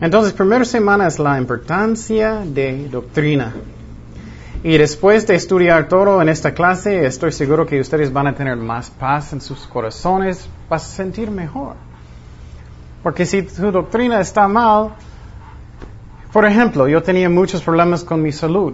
Entonces, 0.02 0.34
primera 0.34 0.66
semana 0.66 1.08
es 1.08 1.20
la 1.20 1.38
importancia 1.38 2.42
de 2.46 2.88
doctrina. 2.90 3.54
Y 4.64 4.78
después 4.78 5.26
de 5.28 5.36
estudiar 5.36 5.88
todo 5.88 6.22
en 6.22 6.30
esta 6.30 6.54
clase, 6.54 7.06
estoy 7.06 7.32
seguro 7.32 7.66
que 7.66 7.80
ustedes 7.80 8.12
van 8.12 8.28
a 8.28 8.36
tener 8.36 8.58
más 8.58 8.90
paz 8.90 9.32
en 9.34 9.40
sus 9.40 9.60
corazones, 9.68 10.50
vas 10.70 10.84
a 10.84 10.88
sentir 10.96 11.32
mejor. 11.32 11.76
Porque 13.04 13.26
si 13.26 13.44
tu 13.44 13.72
doctrina 13.72 14.20
está 14.20 14.48
mal, 14.48 14.96
por 16.32 16.46
ejemplo, 16.46 16.88
yo 16.88 17.02
tenía 17.02 17.30
muchos 17.30 17.62
problemas 17.64 18.04
con 18.04 18.22
mi 18.22 18.32
salud. 18.32 18.74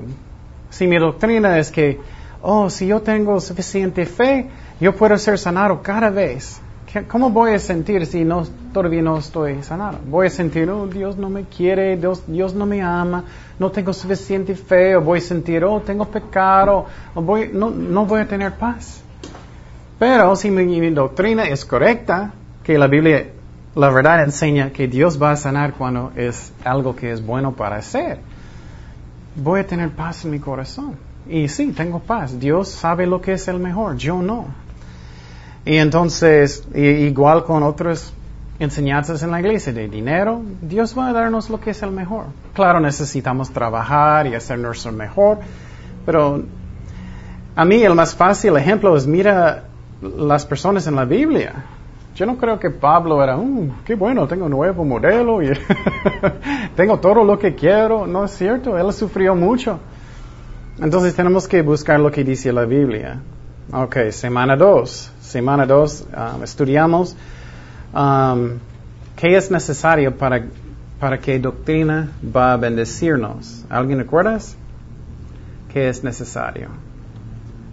Si 0.69 0.87
mi 0.87 0.97
doctrina 0.97 1.57
es 1.57 1.71
que, 1.71 1.99
oh, 2.41 2.69
si 2.69 2.87
yo 2.87 3.01
tengo 3.01 3.39
suficiente 3.39 4.05
fe, 4.05 4.47
yo 4.79 4.93
puedo 4.95 5.17
ser 5.17 5.37
sanado 5.39 5.81
cada 5.81 6.09
vez. 6.09 6.59
¿Qué- 6.91 7.03
¿Cómo 7.03 7.29
voy 7.29 7.53
a 7.53 7.59
sentir 7.59 8.05
si 8.05 8.23
no, 8.25 8.45
todavía 8.73 9.01
no 9.01 9.17
estoy 9.17 9.63
sanado? 9.63 9.99
Voy 10.07 10.27
a 10.27 10.29
sentir, 10.29 10.69
oh, 10.69 10.85
Dios 10.87 11.17
no 11.17 11.29
me 11.29 11.43
quiere, 11.45 11.95
Dios, 11.97 12.23
Dios 12.27 12.53
no 12.53 12.65
me 12.65 12.81
ama, 12.81 13.23
no 13.57 13.71
tengo 13.71 13.93
suficiente 13.93 14.55
fe, 14.55 14.95
o 14.95 15.01
voy 15.01 15.19
a 15.19 15.21
sentir, 15.21 15.63
oh, 15.63 15.79
tengo 15.81 16.05
pecado, 16.05 16.85
o 17.13 17.21
voy, 17.21 17.49
no, 17.53 17.69
no 17.69 18.05
voy 18.05 18.21
a 18.21 18.27
tener 18.27 18.53
paz. 18.53 19.01
Pero 19.97 20.35
si 20.35 20.51
mi, 20.51 20.65
mi 20.65 20.89
doctrina 20.89 21.45
es 21.45 21.63
correcta, 21.65 22.33
que 22.63 22.77
la 22.77 22.87
Biblia, 22.87 23.27
la 23.75 23.89
verdad 23.89 24.23
enseña 24.23 24.71
que 24.71 24.87
Dios 24.87 25.21
va 25.21 25.31
a 25.31 25.35
sanar 25.35 25.73
cuando 25.73 26.11
es 26.15 26.53
algo 26.63 26.95
que 26.95 27.11
es 27.11 27.25
bueno 27.25 27.51
para 27.51 27.75
hacer, 27.75 28.19
voy 29.35 29.59
a 29.59 29.67
tener 29.67 29.89
paz 29.91 30.23
en 30.23 30.31
mi 30.31 30.39
corazón. 30.39 30.95
Y 31.27 31.47
sí, 31.49 31.71
tengo 31.73 31.99
paz. 31.99 32.39
Dios 32.39 32.69
sabe 32.69 33.05
lo 33.05 33.19
que 33.19 33.33
es 33.33 33.47
el 33.47 33.59
mejor, 33.59 33.97
yo 33.97 34.21
no. 34.21 34.45
Y 35.65 35.77
entonces, 35.77 36.65
igual 36.73 37.43
con 37.43 37.63
otras 37.63 38.13
enseñanzas 38.59 39.23
en 39.23 39.31
la 39.31 39.39
iglesia 39.41 39.73
de 39.73 39.89
dinero, 39.89 40.41
Dios 40.61 40.97
va 40.97 41.09
a 41.09 41.13
darnos 41.13 41.49
lo 41.49 41.59
que 41.59 41.71
es 41.71 41.81
el 41.81 41.91
mejor. 41.91 42.25
Claro, 42.53 42.79
necesitamos 42.79 43.49
trabajar 43.51 44.27
y 44.27 44.35
hacer 44.35 44.59
nuestro 44.59 44.91
mejor, 44.91 45.39
pero 46.05 46.43
a 47.55 47.65
mí 47.65 47.83
el 47.83 47.95
más 47.95 48.15
fácil 48.15 48.55
ejemplo 48.55 48.95
es 48.95 49.07
mira 49.07 49.63
las 50.01 50.45
personas 50.45 50.87
en 50.87 50.95
la 50.95 51.05
Biblia. 51.05 51.65
Yo 52.15 52.25
no 52.25 52.37
creo 52.37 52.57
que 52.57 52.69
Pablo 52.69 53.21
era, 53.21 53.35
"Mm, 53.35 53.83
qué 53.83 53.95
bueno, 53.95 54.25
tengo 54.25 54.45
un 54.45 54.51
nuevo 54.51 54.85
modelo 54.85 55.43
y 55.43 55.51
tengo 56.75 56.97
todo 56.99 57.23
lo 57.25 57.37
que 57.37 57.55
quiero. 57.55 58.07
No 58.07 58.23
es 58.23 58.31
cierto, 58.31 58.77
él 58.77 58.91
sufrió 58.93 59.35
mucho. 59.35 59.79
Entonces 60.79 61.13
tenemos 61.13 61.47
que 61.47 61.61
buscar 61.61 61.99
lo 61.99 62.09
que 62.11 62.23
dice 62.23 62.53
la 62.53 62.65
Biblia. 62.65 63.19
Ok, 63.71 63.97
semana 64.11 64.55
2. 64.55 65.11
Semana 65.19 65.65
2 65.65 66.07
estudiamos 66.43 67.15
um, 67.93 68.51
qué 69.15 69.35
es 69.35 69.51
necesario 69.51 70.15
para, 70.15 70.43
para 70.99 71.17
que 71.19 71.37
doctrina 71.39 72.11
va 72.35 72.53
a 72.53 72.57
bendecirnos. 72.57 73.65
¿Alguien 73.69 73.99
recuerdas? 73.99 74.55
¿Qué 75.73 75.89
es 75.89 76.03
necesario? 76.03 76.69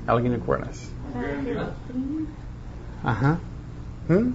¿Alguien 0.07 0.33
recuerdas? 0.33 0.89
Ajá. 3.05 3.39
¿Mm? 4.09 4.33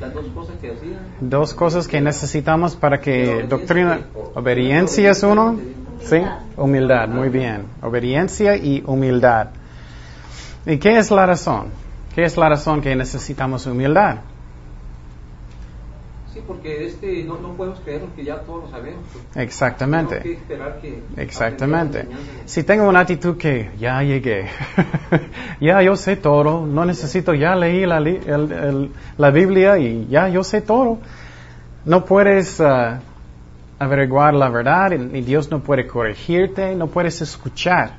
Las 0.00 0.12
dos 0.12 0.26
cosas 0.34 0.56
que. 0.60 0.74
Dos 1.20 1.54
cosas 1.54 1.88
que 1.88 2.00
necesitamos 2.00 2.76
para 2.76 3.00
que 3.00 3.44
doctrina, 3.48 4.00
obediencia 4.34 5.12
es 5.12 5.22
uno, 5.22 5.58
sí, 6.00 6.20
humildad, 6.56 7.08
muy 7.08 7.28
bien, 7.28 7.64
obediencia 7.80 8.56
y 8.56 8.82
humildad. 8.86 9.48
¿Y 10.66 10.78
qué 10.78 10.98
es 10.98 11.10
la 11.10 11.26
razón? 11.26 11.68
¿Qué 12.14 12.24
es 12.24 12.36
la 12.36 12.48
razón 12.48 12.80
que 12.80 12.94
necesitamos 12.94 13.66
humildad? 13.66 14.18
Sí, 16.34 16.42
porque 16.44 16.84
este, 16.86 17.22
no, 17.22 17.38
no 17.38 17.50
podemos 17.52 17.78
creer 17.78 18.02
que 18.16 18.24
ya 18.24 18.38
todos 18.40 18.64
lo 18.64 18.70
sabemos. 18.70 19.04
Exactamente. 19.36 20.18
Que 20.18 20.32
esperar 20.32 20.80
que 20.80 21.00
Exactamente. 21.16 22.08
Si 22.44 22.64
tengo 22.64 22.88
una 22.88 23.00
actitud 23.00 23.36
que 23.36 23.70
ya 23.78 24.02
llegué, 24.02 24.46
ya 25.60 25.80
yo 25.80 25.94
sé 25.94 26.16
todo, 26.16 26.66
no 26.66 26.84
necesito, 26.84 27.34
ya 27.34 27.54
leí 27.54 27.86
la, 27.86 27.98
el- 27.98 28.06
el- 28.26 28.90
la 29.16 29.30
Biblia 29.30 29.78
y 29.78 30.08
ya 30.10 30.28
yo 30.28 30.42
sé 30.42 30.60
todo, 30.60 30.98
no 31.84 32.04
puedes 32.04 32.60
ah, 32.60 32.98
averiguar 33.78 34.34
la 34.34 34.48
verdad 34.48 34.90
y 34.90 35.18
y 35.18 35.22
Dios 35.22 35.50
no 35.52 35.60
puede 35.60 35.86
corregirte, 35.86 36.74
no 36.74 36.88
puedes 36.88 37.22
escuchar. 37.22 37.92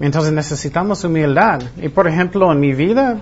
Entonces 0.00 0.32
necesitamos 0.32 1.02
humildad. 1.04 1.62
Y 1.80 1.88
por 1.88 2.08
ejemplo, 2.08 2.52
en 2.52 2.60
mi 2.60 2.74
vida, 2.74 3.18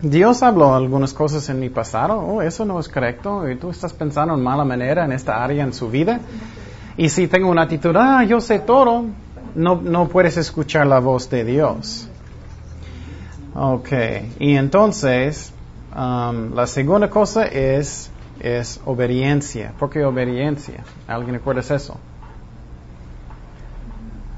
Dios 0.00 0.42
habló 0.44 0.74
algunas 0.74 1.12
cosas 1.12 1.48
en 1.48 1.58
mi 1.58 1.70
pasado, 1.70 2.20
oh, 2.20 2.40
eso 2.42 2.64
no 2.64 2.78
es 2.78 2.88
correcto, 2.88 3.48
y 3.50 3.56
tú 3.56 3.70
estás 3.70 3.92
pensando 3.92 4.34
en 4.34 4.42
mala 4.42 4.64
manera 4.64 5.04
en 5.04 5.12
esta 5.12 5.42
área 5.42 5.64
en 5.64 5.72
su 5.72 5.90
vida. 5.90 6.20
Y 6.96 7.08
si 7.08 7.26
tengo 7.26 7.48
una 7.50 7.62
actitud, 7.62 7.94
ah, 7.96 8.22
yo 8.24 8.40
sé 8.40 8.60
todo, 8.60 9.06
no, 9.56 9.80
no 9.82 10.08
puedes 10.08 10.36
escuchar 10.36 10.86
la 10.86 11.00
voz 11.00 11.28
de 11.30 11.44
Dios. 11.44 12.08
Ok, 13.54 13.88
y 14.38 14.54
entonces, 14.54 15.52
um, 15.96 16.54
la 16.54 16.68
segunda 16.68 17.10
cosa 17.10 17.44
es, 17.46 18.10
es 18.38 18.80
obediencia. 18.84 19.72
¿Por 19.80 19.90
qué 19.90 20.04
obediencia? 20.04 20.84
¿Alguien 21.08 21.34
recuerda 21.34 21.60
eso? 21.74 21.98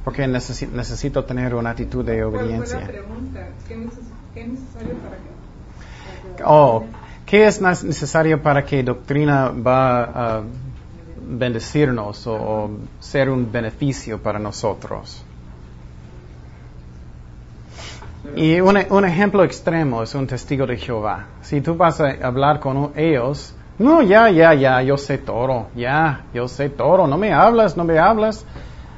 Porque 0.05 0.26
necesi- 0.26 0.71
necesito 0.71 1.25
tener 1.25 1.55
una 1.55 1.71
actitud 1.71 2.02
de 2.02 2.21
¿Cuál 2.21 2.31
fue 2.31 2.40
obediencia. 2.40 2.87
¿Qué, 3.69 3.75
es 4.40 4.49
necesario 4.49 4.95
para 4.95 5.17
qué? 5.17 5.40
Oh, 6.45 6.85
¿qué 7.27 7.47
es 7.47 7.61
necesario 7.61 8.43
para 8.43 8.65
que 8.65 8.83
doctrina 8.83 9.50
va 9.50 10.03
a 10.05 10.43
bendecirnos 11.17 12.27
o, 12.27 12.35
o 12.35 12.71
ser 12.99 13.31
un 13.31 13.50
beneficio 13.50 14.19
para 14.19 14.39
nosotros? 14.39 15.25
Y 18.37 18.61
un, 18.61 18.79
un 18.91 19.05
ejemplo 19.05 19.45
extremo 19.45 20.03
es 20.03 20.15
un 20.15 20.27
testigo 20.27 20.67
de 20.67 20.77
Jehová. 20.77 21.27
Si 21.43 21.61
tú 21.61 21.75
vas 21.75 22.00
a 22.00 22.11
hablar 22.23 22.61
con 22.61 22.93
ellos, 22.95 23.55
no, 23.79 24.03
ya, 24.03 24.31
ya, 24.31 24.55
ya, 24.55 24.83
yo 24.83 24.97
sé 24.99 25.19
todo, 25.19 25.69
ya, 25.75 26.25
yo 26.35 26.47
sé 26.47 26.69
todo, 26.69 27.07
no 27.07 27.17
me 27.17 27.33
hablas, 27.33 27.77
no 27.77 27.85
me 27.85 27.99
hablas. 27.99 28.45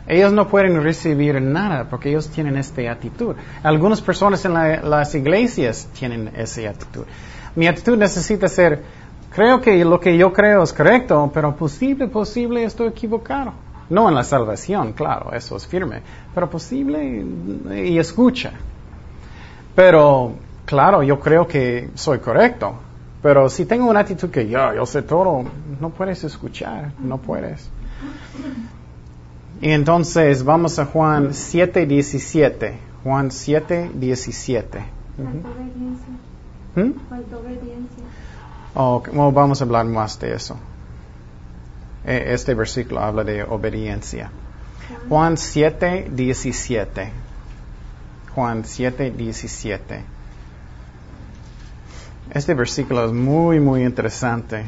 Ellos 0.06 0.32
no 0.32 0.48
pueden 0.48 0.82
recibir 0.82 1.40
nada 1.40 1.84
porque 1.88 2.10
ellos 2.10 2.28
tienen 2.28 2.56
esta 2.56 2.82
actitud. 2.90 3.36
Algunas 3.62 4.00
personas 4.00 4.44
en 4.44 4.54
la- 4.54 4.82
las 4.82 5.14
iglesias 5.14 5.88
tienen 5.98 6.30
esa 6.36 6.68
actitud. 6.68 7.04
Mi 7.54 7.66
actitud 7.66 7.96
necesita 7.96 8.48
ser, 8.48 8.82
creo 9.32 9.60
que 9.60 9.84
lo 9.84 10.00
que 10.00 10.16
yo 10.16 10.32
creo 10.32 10.62
es 10.62 10.72
correcto, 10.72 11.30
pero 11.32 11.54
posible, 11.54 12.08
posible 12.08 12.64
estoy 12.64 12.88
equivocado. 12.88 13.52
No 13.90 14.08
en 14.08 14.14
la 14.14 14.24
salvación, 14.24 14.92
claro, 14.94 15.32
eso 15.34 15.56
es 15.56 15.66
firme, 15.66 16.00
pero 16.34 16.48
posible 16.48 17.24
y 17.84 17.98
escucha. 17.98 18.52
Pero, 19.74 20.34
claro, 20.64 21.02
yo 21.02 21.18
creo 21.20 21.46
que 21.46 21.90
soy 21.94 22.18
correcto. 22.18 22.74
Pero 23.22 23.48
si 23.48 23.66
tengo 23.66 23.88
una 23.88 24.00
actitud 24.00 24.30
que 24.30 24.48
yo, 24.48 24.74
yo 24.74 24.84
sé 24.84 25.02
todo, 25.02 25.44
no 25.80 25.90
puedes 25.90 26.24
escuchar, 26.24 26.90
no 26.98 27.18
puedes. 27.18 27.70
Y 29.62 29.70
entonces 29.70 30.42
vamos 30.42 30.80
a 30.80 30.86
Juan 30.86 31.32
7, 31.32 31.86
17. 31.86 32.78
Juan 33.04 33.30
7, 33.30 33.92
17. 33.94 34.78
Falta 35.16 35.48
obediencia. 35.48 36.08
¿Mm? 36.74 37.08
Falta 37.08 37.36
obediencia. 37.36 38.04
Oh, 38.74 39.00
bueno, 39.06 39.30
vamos 39.30 39.60
a 39.60 39.64
hablar 39.64 39.86
más 39.86 40.18
de 40.18 40.34
eso. 40.34 40.56
Eh, 42.04 42.32
Este 42.34 42.54
versículo 42.54 43.00
habla 43.00 43.22
de 43.22 43.44
obediencia. 43.44 44.32
Juan 45.08 45.36
7, 45.36 46.10
17. 46.10 47.12
Juan 48.34 48.64
7, 48.64 49.12
17. 49.12 50.04
Este 52.32 52.54
versículo 52.54 53.06
es 53.06 53.12
muy, 53.12 53.60
muy 53.60 53.84
interesante. 53.84 54.64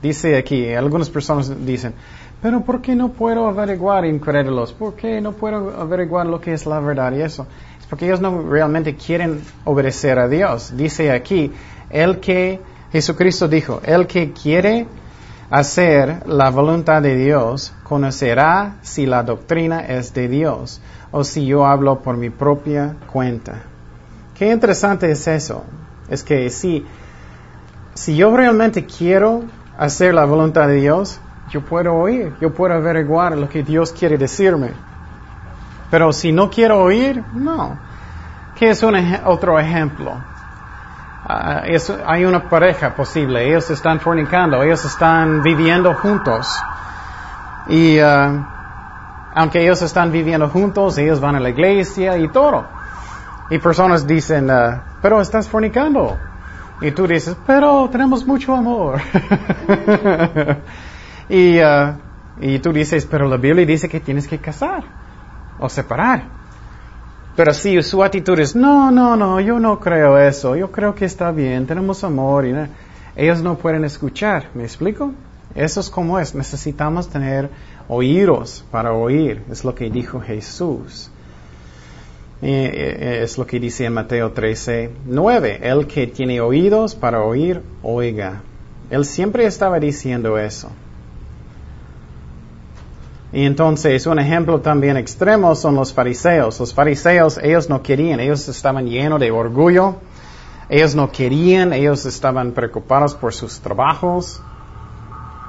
Dice 0.00 0.36
aquí, 0.36 0.72
algunas 0.72 1.10
personas 1.10 1.66
dicen, 1.66 1.94
pero 2.40 2.60
¿por 2.60 2.80
qué 2.80 2.94
no 2.94 3.10
puedo 3.10 3.46
averiguar 3.48 4.04
incrédulos? 4.04 4.72
¿Por 4.72 4.94
qué 4.94 5.20
no 5.20 5.32
puedo 5.32 5.80
averiguar 5.80 6.26
lo 6.26 6.40
que 6.40 6.52
es 6.52 6.66
la 6.66 6.78
verdad 6.78 7.12
y 7.12 7.22
eso? 7.22 7.46
Es 7.80 7.86
porque 7.86 8.06
ellos 8.06 8.20
no 8.20 8.42
realmente 8.42 8.94
quieren 8.94 9.42
obedecer 9.64 10.18
a 10.18 10.28
Dios. 10.28 10.76
Dice 10.76 11.10
aquí, 11.10 11.52
el 11.90 12.20
que, 12.20 12.60
Jesucristo 12.92 13.48
dijo, 13.48 13.80
el 13.84 14.06
que 14.06 14.32
quiere 14.32 14.86
hacer 15.50 16.26
la 16.28 16.50
voluntad 16.50 17.02
de 17.02 17.16
Dios 17.16 17.72
conocerá 17.82 18.76
si 18.82 19.06
la 19.06 19.22
doctrina 19.22 19.80
es 19.80 20.14
de 20.14 20.28
Dios 20.28 20.80
o 21.10 21.24
si 21.24 21.46
yo 21.46 21.66
hablo 21.66 22.00
por 22.02 22.16
mi 22.16 22.30
propia 22.30 22.96
cuenta. 23.10 23.62
Qué 24.34 24.52
interesante 24.52 25.10
es 25.10 25.26
eso. 25.26 25.64
Es 26.08 26.22
que 26.22 26.48
si, 26.50 26.86
si 27.94 28.14
yo 28.14 28.34
realmente 28.36 28.86
quiero 28.86 29.42
hacer 29.76 30.14
la 30.14 30.24
voluntad 30.24 30.68
de 30.68 30.74
Dios, 30.74 31.20
yo 31.50 31.60
puedo 31.62 31.94
oír, 31.94 32.34
yo 32.40 32.52
puedo 32.52 32.74
averiguar 32.74 33.36
lo 33.36 33.48
que 33.48 33.62
Dios 33.62 33.92
quiere 33.92 34.18
decirme. 34.18 34.72
Pero 35.90 36.12
si 36.12 36.32
no 36.32 36.50
quiero 36.50 36.82
oír, 36.82 37.22
no. 37.32 37.78
¿Qué 38.54 38.70
es 38.70 38.82
un 38.82 38.94
otro 39.24 39.58
ejemplo? 39.58 40.12
Ah, 41.24 41.62
hay 42.06 42.24
una 42.24 42.48
pareja 42.48 42.94
posible, 42.94 43.46
ellos 43.48 43.70
están 43.70 44.00
fornicando, 44.00 44.62
ellos 44.62 44.84
están 44.84 45.42
viviendo 45.42 45.94
juntos. 45.94 46.48
Y 47.68 47.98
ah, 47.98 49.30
aunque 49.34 49.62
ellos 49.62 49.82
están 49.82 50.10
viviendo 50.10 50.48
juntos, 50.48 50.98
ellos 50.98 51.20
van 51.20 51.36
a 51.36 51.40
la 51.40 51.50
iglesia 51.50 52.16
y 52.18 52.28
todo. 52.28 52.66
Y 53.50 53.58
personas 53.58 54.06
dicen, 54.06 54.50
ah, 54.50 54.82
pero 55.00 55.20
estás 55.20 55.48
fornicando. 55.48 56.16
Y 56.80 56.90
tú 56.92 57.06
dices, 57.06 57.36
pero 57.46 57.88
tenemos 57.90 58.26
mucho 58.26 58.54
amor. 58.54 59.00
y, 61.28 61.58
ah, 61.60 61.98
y 62.40 62.58
tú 62.60 62.72
dices, 62.72 63.06
pero 63.06 63.28
la 63.28 63.36
Biblia 63.36 63.66
dice 63.66 63.88
que 63.88 64.00
tienes 64.00 64.26
que 64.28 64.38
casar 64.38 64.84
o 65.58 65.68
separar. 65.68 66.22
Pero 67.36 67.52
si 67.52 67.80
su 67.82 68.02
actitud 68.02 68.38
es, 68.40 68.56
no, 68.56 68.90
no, 68.90 69.16
no, 69.16 69.40
yo 69.40 69.58
no 69.60 69.78
creo 69.78 70.18
eso, 70.18 70.56
yo 70.56 70.70
creo 70.72 70.94
que 70.94 71.04
está 71.04 71.30
bien, 71.30 71.66
tenemos 71.66 72.02
amor, 72.02 72.46
y 72.46 72.52
na- 72.52 72.68
ellos 73.16 73.42
no 73.42 73.56
pueden 73.56 73.84
escuchar, 73.84 74.48
¿me 74.54 74.64
explico? 74.64 75.12
Eso 75.54 75.80
es 75.80 75.88
como 75.90 76.18
es, 76.18 76.34
necesitamos 76.34 77.08
tener 77.08 77.48
oídos 77.88 78.64
para 78.70 78.92
oír, 78.92 79.42
es 79.50 79.64
lo 79.64 79.74
que 79.74 79.88
dijo 79.90 80.20
Jesús. 80.20 81.10
Y, 82.40 82.46
eh, 82.50 83.22
es 83.22 83.36
lo 83.38 83.46
que 83.46 83.58
dice 83.58 83.84
en 83.84 83.94
Mateo 83.94 84.30
13, 84.32 84.90
9, 85.06 85.58
el 85.62 85.86
que 85.88 86.06
tiene 86.06 86.40
oídos 86.40 86.94
para 86.94 87.22
oír, 87.22 87.62
oiga. 87.82 88.42
Él 88.90 89.04
siempre 89.04 89.44
estaba 89.46 89.80
diciendo 89.80 90.38
eso. 90.38 90.70
Y 93.32 93.44
entonces 93.44 94.06
un 94.06 94.18
ejemplo 94.18 94.60
también 94.60 94.96
extremo 94.96 95.54
son 95.54 95.74
los 95.74 95.92
fariseos. 95.92 96.58
Los 96.60 96.72
fariseos, 96.72 97.38
ellos 97.42 97.68
no 97.68 97.82
querían, 97.82 98.20
ellos 98.20 98.48
estaban 98.48 98.86
llenos 98.86 99.20
de 99.20 99.30
orgullo, 99.30 99.96
ellos 100.68 100.94
no 100.94 101.10
querían, 101.10 101.72
ellos 101.72 102.06
estaban 102.06 102.52
preocupados 102.52 103.14
por 103.14 103.34
sus 103.34 103.60
trabajos. 103.60 104.40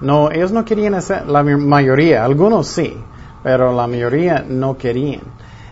No, 0.02 0.32
ellos 0.32 0.52
no 0.52 0.66
querían 0.66 0.96
hacer, 0.96 1.28
la 1.28 1.44
mayoría, 1.44 2.24
algunos 2.24 2.68
sí, 2.68 2.94
pero 3.44 3.74
la 3.74 3.88
mayoría 3.88 4.46
no 4.48 4.78
querían. 4.78 5.22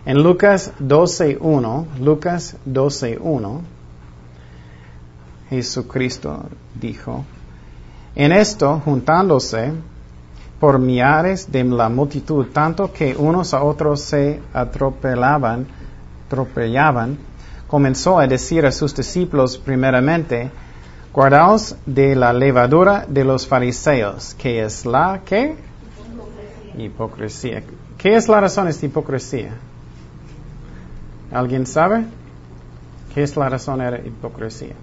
En 0.06 0.22
Lucas 0.22 0.72
12.1, 0.80 1.98
Lucas 2.00 2.56
12.1, 2.66 3.60
Jesucristo 5.50 6.46
dijo, 6.74 7.24
en 8.14 8.32
esto, 8.32 8.80
juntándose, 8.84 9.72
por 10.60 10.78
millares 10.78 11.50
de 11.50 11.64
la 11.64 11.88
multitud, 11.88 12.46
tanto 12.52 12.92
que 12.92 13.14
unos 13.16 13.54
a 13.54 13.62
otros 13.62 14.00
se 14.00 14.40
atropellaban, 14.52 15.66
atropellaban, 16.26 17.18
comenzó 17.68 18.18
a 18.18 18.26
decir 18.26 18.66
a 18.66 18.72
sus 18.72 18.94
discípulos 18.94 19.56
primeramente, 19.58 20.50
guardaos 21.12 21.76
de 21.86 22.16
la 22.16 22.32
levadura 22.32 23.04
de 23.08 23.24
los 23.24 23.46
fariseos, 23.46 24.34
que 24.34 24.64
es 24.64 24.84
la 24.84 25.20
¿qué? 25.24 25.56
Hipocresía. 26.76 27.62
¿Qué 27.96 28.14
es 28.14 28.28
la 28.28 28.40
razón 28.40 28.64
de 28.64 28.70
esta 28.70 28.86
hipocresía? 28.86 29.50
¿Alguien 31.32 31.66
sabe? 31.66 32.04
¿Qué 33.14 33.22
es 33.22 33.36
la 33.36 33.48
razón 33.48 33.78
de 33.80 33.90
la 33.90 33.98
hipocresía? 33.98 34.74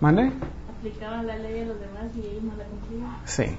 ¿Mande? 0.00 0.32
Aplicaban 0.84 1.26
la 1.26 1.36
ley 1.36 1.62
a 1.62 1.64
los 1.64 1.80
demás 1.80 2.14
y 2.14 2.26
ellos 2.26 2.42
no 2.42 2.52
la 2.58 2.64
cumplían. 2.64 3.16
Sí. 3.24 3.56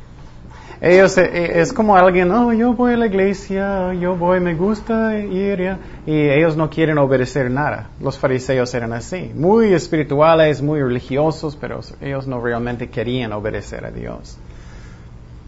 Ellos, 0.80 1.18
eh, 1.18 1.24
eh, 1.34 1.62
es 1.62 1.74
como 1.74 1.96
alguien, 1.96 2.30
oh, 2.32 2.54
yo 2.54 2.74
voy 2.74 2.94
a 2.94 2.98
la 2.98 3.08
iglesia, 3.08 3.96
yo 3.96 4.16
voy, 4.16 4.40
me 4.40 4.54
gusta 4.54 5.18
ir, 5.18 5.60
ya", 5.60 5.80
y 6.06 6.30
ellos 6.30 6.56
no 6.56 6.70
quieren 6.70 7.00
obedecer 7.00 7.50
nada. 7.50 7.90
Los 8.00 8.20
fariseos 8.20 8.72
eran 8.76 8.94
así, 8.94 9.32
muy 9.34 9.74
espirituales, 9.74 10.62
muy 10.62 10.80
religiosos, 10.84 11.56
pero 11.56 11.80
ellos 12.00 12.28
no 12.28 12.40
realmente 12.40 12.92
querían 12.92 13.34
obedecer 13.34 13.86
a 13.86 13.90
Dios. 13.90 14.38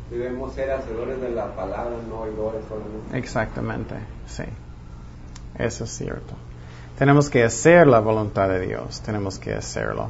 Debemos 0.10 0.56
ser 0.56 0.72
hacedores 0.72 1.22
de 1.22 1.30
la 1.30 1.56
palabra, 1.56 1.92
no 2.10 2.22
oidores 2.22 2.64
solamente. 2.68 3.20
Exactamente, 3.20 3.94
sí. 4.26 4.46
Eso 5.60 5.84
es 5.84 5.92
cierto. 5.92 6.34
Tenemos 6.98 7.30
que 7.30 7.44
hacer 7.44 7.86
la 7.86 8.00
voluntad 8.00 8.50
de 8.50 8.66
Dios, 8.66 9.00
tenemos 9.02 9.38
que 9.38 9.54
hacerlo. 9.54 10.10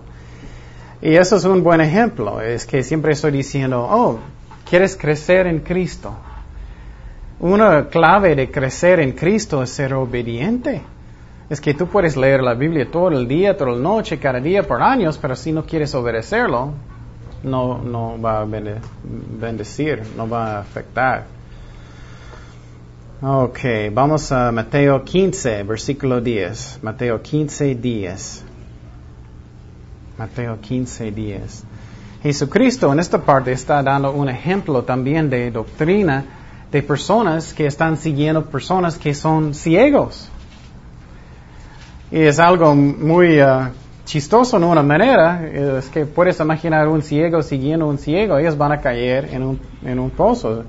Y 1.01 1.15
eso 1.15 1.35
es 1.35 1.45
un 1.45 1.63
buen 1.63 1.81
ejemplo, 1.81 2.41
es 2.41 2.65
que 2.65 2.81
siempre 2.81 3.13
estoy 3.13 3.31
diciendo, 3.31 3.87
oh, 3.89 4.19
¿quieres 4.67 4.97
crecer 4.97 5.45
en 5.45 5.59
Cristo? 5.59 6.15
Una 7.39 7.87
clave 7.87 8.35
de 8.35 8.49
crecer 8.49 8.99
en 8.99 9.11
Cristo 9.11 9.61
es 9.61 9.69
ser 9.69 9.93
obediente. 9.93 10.81
Es 11.49 11.61
que 11.61 11.75
tú 11.75 11.87
puedes 11.87 12.17
leer 12.17 12.41
la 12.41 12.55
Biblia 12.55 12.89
todo 12.91 13.09
el 13.09 13.27
día, 13.27 13.55
toda 13.55 13.71
la 13.71 13.77
noche, 13.77 14.17
cada 14.17 14.39
día, 14.39 14.63
por 14.63 14.81
años, 14.81 15.19
pero 15.19 15.35
si 15.35 15.51
no 15.51 15.63
quieres 15.63 15.93
obedecerlo, 15.93 16.73
no, 17.43 17.77
no 17.77 18.19
va 18.19 18.41
a 18.41 18.45
bendecir, 18.45 20.01
no 20.17 20.27
va 20.27 20.57
a 20.57 20.59
afectar. 20.61 21.25
Ok, 23.21 23.59
vamos 23.93 24.31
a 24.31 24.51
Mateo 24.51 25.03
15, 25.03 25.63
versículo 25.63 26.21
10. 26.21 26.79
Mateo 26.81 27.21
15, 27.21 27.75
10. 27.75 28.46
Mateo 30.17 30.59
15, 30.59 31.11
10. 31.11 31.63
Jesucristo 32.23 32.91
en 32.91 32.99
esta 32.99 33.19
parte 33.21 33.51
está 33.51 33.83
dando 33.83 34.11
un 34.11 34.29
ejemplo 34.29 34.83
también 34.83 35.29
de 35.29 35.51
doctrina 35.51 36.25
de 36.71 36.81
personas 36.81 37.53
que 37.53 37.67
están 37.67 37.97
siguiendo 37.97 38.45
personas 38.45 38.97
que 38.97 39.13
son 39.13 39.53
ciegos. 39.53 40.27
Y 42.11 42.21
es 42.21 42.39
algo 42.39 42.73
muy 42.73 43.39
ah, 43.39 43.71
chistoso 44.05 44.57
en 44.57 44.63
una 44.63 44.81
manera, 44.81 45.45
es 45.45 45.87
que 45.89 46.05
puedes 46.05 46.39
imaginar 46.39 46.87
un 46.87 47.01
ciego 47.01 47.43
siguiendo 47.43 47.87
un 47.87 47.97
ciego, 47.97 48.37
ellos 48.37 48.57
van 48.57 48.71
a 48.71 48.81
caer 48.81 49.29
en 49.31 49.43
un, 49.43 49.59
en 49.83 49.99
un 49.99 50.09
pozo, 50.09 50.63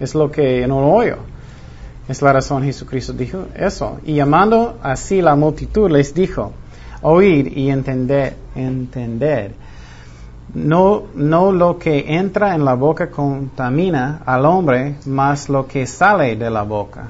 es 0.00 0.14
lo 0.14 0.30
que 0.30 0.62
en 0.62 0.72
un 0.72 0.84
hoyo. 0.84 1.18
Es 2.08 2.22
la 2.22 2.32
razón 2.32 2.64
Jesucristo 2.64 3.12
dijo 3.12 3.46
eso. 3.54 4.00
Y 4.04 4.14
llamando 4.14 4.78
así 4.82 5.22
la 5.22 5.36
multitud 5.36 5.88
les 5.88 6.12
dijo, 6.12 6.52
oíd 7.02 7.46
y 7.56 7.70
entender, 7.70 8.36
entender. 8.54 9.54
No, 10.54 11.04
no 11.14 11.52
lo 11.52 11.78
que 11.78 12.16
entra 12.16 12.54
en 12.54 12.64
la 12.64 12.74
boca 12.74 13.10
contamina 13.10 14.22
al 14.26 14.44
hombre, 14.44 14.96
mas 15.06 15.48
lo 15.48 15.66
que 15.66 15.86
sale 15.86 16.34
de 16.36 16.50
la 16.50 16.62
boca. 16.62 17.08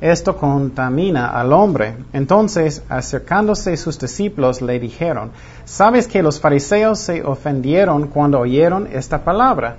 Esto 0.00 0.36
contamina 0.36 1.28
al 1.28 1.52
hombre. 1.52 1.94
Entonces, 2.12 2.82
acercándose 2.88 3.76
sus 3.76 3.98
discípulos, 3.98 4.62
le 4.62 4.78
dijeron, 4.78 5.30
¿sabes 5.64 6.08
que 6.08 6.22
los 6.22 6.40
fariseos 6.40 6.98
se 7.00 7.22
ofendieron 7.22 8.06
cuando 8.06 8.40
oyeron 8.40 8.88
esta 8.90 9.22
palabra? 9.22 9.76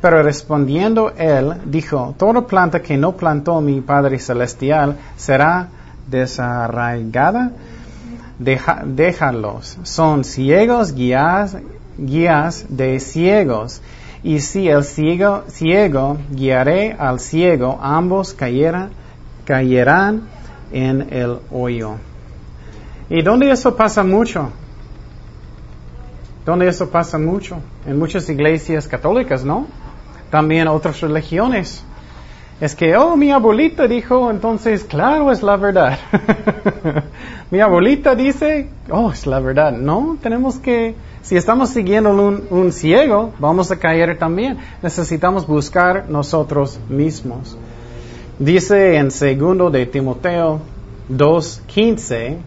Pero 0.00 0.22
respondiendo 0.22 1.12
él, 1.16 1.54
dijo, 1.64 2.14
Toda 2.16 2.46
planta 2.46 2.82
que 2.82 2.96
no 2.96 3.12
plantó 3.12 3.60
mi 3.60 3.80
Padre 3.80 4.18
Celestial 4.18 4.96
será 5.16 5.68
desarraigada. 6.06 7.50
Deja- 8.38 8.82
déjalos. 8.84 9.78
Son 9.82 10.24
ciegos 10.24 10.94
guías, 10.94 11.56
guías 11.98 12.66
de 12.68 13.00
ciegos. 13.00 13.80
Y 14.22 14.40
si 14.40 14.68
el 14.68 14.84
ciego, 14.84 15.44
ciego 15.48 16.16
guiaré 16.30 16.92
al 16.98 17.20
ciego, 17.20 17.78
ambos 17.82 18.32
cayera- 18.34 18.88
caerán 19.44 20.22
en 20.72 21.12
el 21.12 21.38
hoyo. 21.50 21.96
¿Y 23.10 23.20
dónde 23.22 23.50
eso 23.50 23.76
pasa 23.76 24.02
mucho? 24.02 24.50
¿Dónde 26.46 26.68
eso 26.68 26.90
pasa 26.90 27.18
mucho? 27.18 27.58
En 27.86 27.98
muchas 27.98 28.28
iglesias 28.28 28.86
católicas, 28.88 29.44
¿no? 29.44 29.66
También 30.30 30.68
otras 30.68 31.00
religiones. 31.00 31.82
Es 32.64 32.74
que, 32.74 32.96
oh, 32.96 33.14
mi 33.14 33.30
abuelita 33.30 33.86
dijo, 33.86 34.30
entonces, 34.30 34.84
claro, 34.84 35.30
es 35.30 35.42
la 35.42 35.58
verdad. 35.58 35.98
mi 37.50 37.60
abuelita 37.60 38.14
dice, 38.14 38.70
oh, 38.88 39.10
es 39.12 39.26
la 39.26 39.38
verdad. 39.38 39.72
No, 39.72 40.16
tenemos 40.22 40.56
que, 40.56 40.94
si 41.20 41.36
estamos 41.36 41.68
siguiendo 41.68 42.08
un, 42.08 42.44
un 42.48 42.72
ciego, 42.72 43.34
vamos 43.38 43.70
a 43.70 43.76
caer 43.78 44.16
también. 44.16 44.56
Necesitamos 44.82 45.46
buscar 45.46 46.06
nosotros 46.08 46.80
mismos. 46.88 47.54
Dice 48.38 48.96
en 48.96 49.10
segundo 49.10 49.68
de 49.68 49.84
Timoteo 49.84 50.62
2.15, 51.12 52.38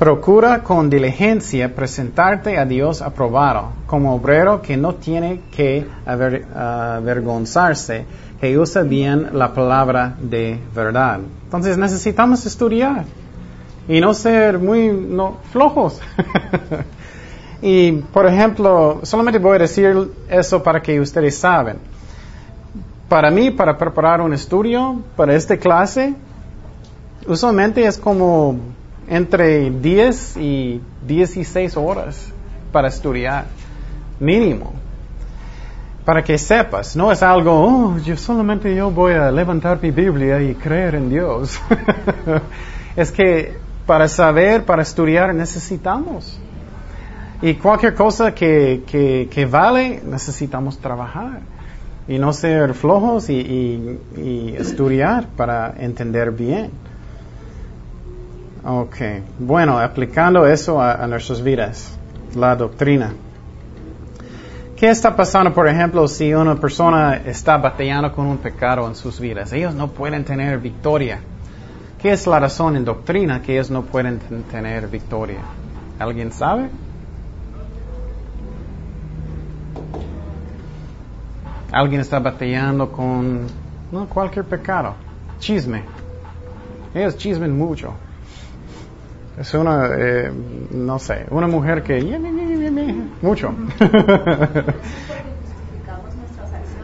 Procura 0.00 0.64
con 0.64 0.90
diligencia 0.90 1.76
presentarte 1.76 2.58
a 2.58 2.64
Dios 2.64 3.00
aprobado, 3.02 3.68
como 3.86 4.16
obrero 4.16 4.60
que 4.60 4.76
no 4.76 4.96
tiene 4.96 5.42
que 5.54 5.86
aver- 6.04 6.44
avergonzarse, 6.56 8.04
que 8.42 8.58
usa 8.58 8.82
bien 8.82 9.28
la 9.34 9.54
palabra 9.54 10.16
de 10.20 10.58
verdad. 10.74 11.20
Entonces 11.44 11.78
necesitamos 11.78 12.44
estudiar 12.44 13.04
y 13.86 14.00
no 14.00 14.12
ser 14.14 14.58
muy 14.58 14.90
flojos. 15.52 16.00
y, 17.62 17.92
por 17.92 18.26
ejemplo, 18.26 18.98
solamente 19.04 19.38
voy 19.38 19.54
a 19.54 19.58
decir 19.60 20.10
eso 20.28 20.60
para 20.60 20.82
que 20.82 20.98
ustedes 20.98 21.38
saben. 21.38 21.76
Para 23.08 23.30
mí, 23.30 23.52
para 23.52 23.78
preparar 23.78 24.20
un 24.20 24.32
estudio 24.32 25.00
para 25.14 25.36
esta 25.36 25.56
clase, 25.56 26.12
usualmente 27.28 27.86
es 27.86 27.96
como 27.96 28.56
entre 29.06 29.70
10 29.70 30.36
y 30.38 30.80
16 31.06 31.76
horas 31.76 32.26
para 32.72 32.88
estudiar, 32.88 33.44
mínimo. 34.18 34.81
Para 36.04 36.24
que 36.24 36.36
sepas, 36.36 36.96
no 36.96 37.12
es 37.12 37.22
algo, 37.22 37.52
oh, 37.52 37.98
yo 37.98 38.16
solamente 38.16 38.74
yo 38.74 38.90
voy 38.90 39.12
a 39.14 39.30
levantar 39.30 39.78
mi 39.80 39.92
Biblia 39.92 40.42
y 40.42 40.54
creer 40.56 40.96
en 40.96 41.08
Dios. 41.08 41.60
es 42.96 43.12
que 43.12 43.56
para 43.86 44.08
saber, 44.08 44.64
para 44.64 44.82
estudiar, 44.82 45.32
necesitamos. 45.32 46.40
Y 47.40 47.54
cualquier 47.54 47.94
cosa 47.94 48.34
que, 48.34 48.82
que, 49.30 49.46
vale, 49.46 50.02
necesitamos 50.04 50.78
trabajar. 50.78 51.40
Y 52.08 52.18
no 52.18 52.32
ser 52.32 52.74
flojos 52.74 53.30
y, 53.30 53.98
y- 54.16 54.54
estudiar 54.58 55.28
para 55.36 55.72
entender 55.78 56.32
bien. 56.32 56.70
Ok, 58.64 58.96
bueno, 59.38 59.78
aplicando 59.78 60.46
eso 60.46 60.80
a 60.82 61.06
nuestras 61.06 61.42
vidas, 61.42 61.96
la 62.34 62.56
doctrina. 62.56 63.12
¿Qué 64.82 64.90
está 64.90 65.14
pasando, 65.14 65.54
por 65.54 65.68
ejemplo, 65.68 66.08
si 66.08 66.34
una 66.34 66.56
persona 66.56 67.14
está 67.24 67.56
batallando 67.56 68.12
con 68.12 68.26
un 68.26 68.38
pecado 68.38 68.84
en 68.88 68.96
sus 68.96 69.20
vidas? 69.20 69.52
Ellos 69.52 69.76
no 69.76 69.86
pueden 69.86 70.24
tener 70.24 70.58
victoria. 70.58 71.20
¿Qué 72.00 72.10
es 72.10 72.26
la 72.26 72.40
razón 72.40 72.74
en 72.74 72.84
doctrina 72.84 73.40
que 73.40 73.52
ellos 73.52 73.70
no 73.70 73.82
pueden 73.82 74.18
ten- 74.18 74.42
tener 74.42 74.88
victoria? 74.88 75.38
¿Alguien 76.00 76.32
sabe? 76.32 76.68
Alguien 81.70 82.00
está 82.00 82.18
batallando 82.18 82.90
con 82.90 83.46
no, 83.92 84.06
cualquier 84.06 84.46
pecado. 84.46 84.94
Chisme. 85.38 85.84
Ellos 86.92 87.16
chismen 87.18 87.56
mucho. 87.56 87.94
Es 89.38 89.54
una, 89.54 89.88
eh, 89.98 90.30
no 90.72 90.98
sé, 90.98 91.26
una 91.30 91.46
mujer 91.46 91.82
que... 91.82 92.00
Mucho. 93.22 93.54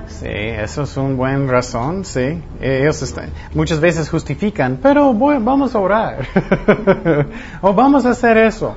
Sí, 0.09 0.27
eso 0.27 0.83
es 0.83 0.97
una 0.97 1.15
buena 1.15 1.53
razón, 1.53 2.05
sí. 2.05 2.43
Ellos 2.61 3.03
están- 3.03 3.31
muchas 3.55 3.79
veces 3.79 4.11
justifican, 4.11 4.81
pero 4.83 5.13
voy- 5.13 5.39
vamos 5.41 5.77
a 5.77 5.79
orar. 5.79 6.27
o 7.63 7.73
vamos 7.73 8.05
a 8.05 8.11
hacer 8.11 8.37
eso. 8.37 8.75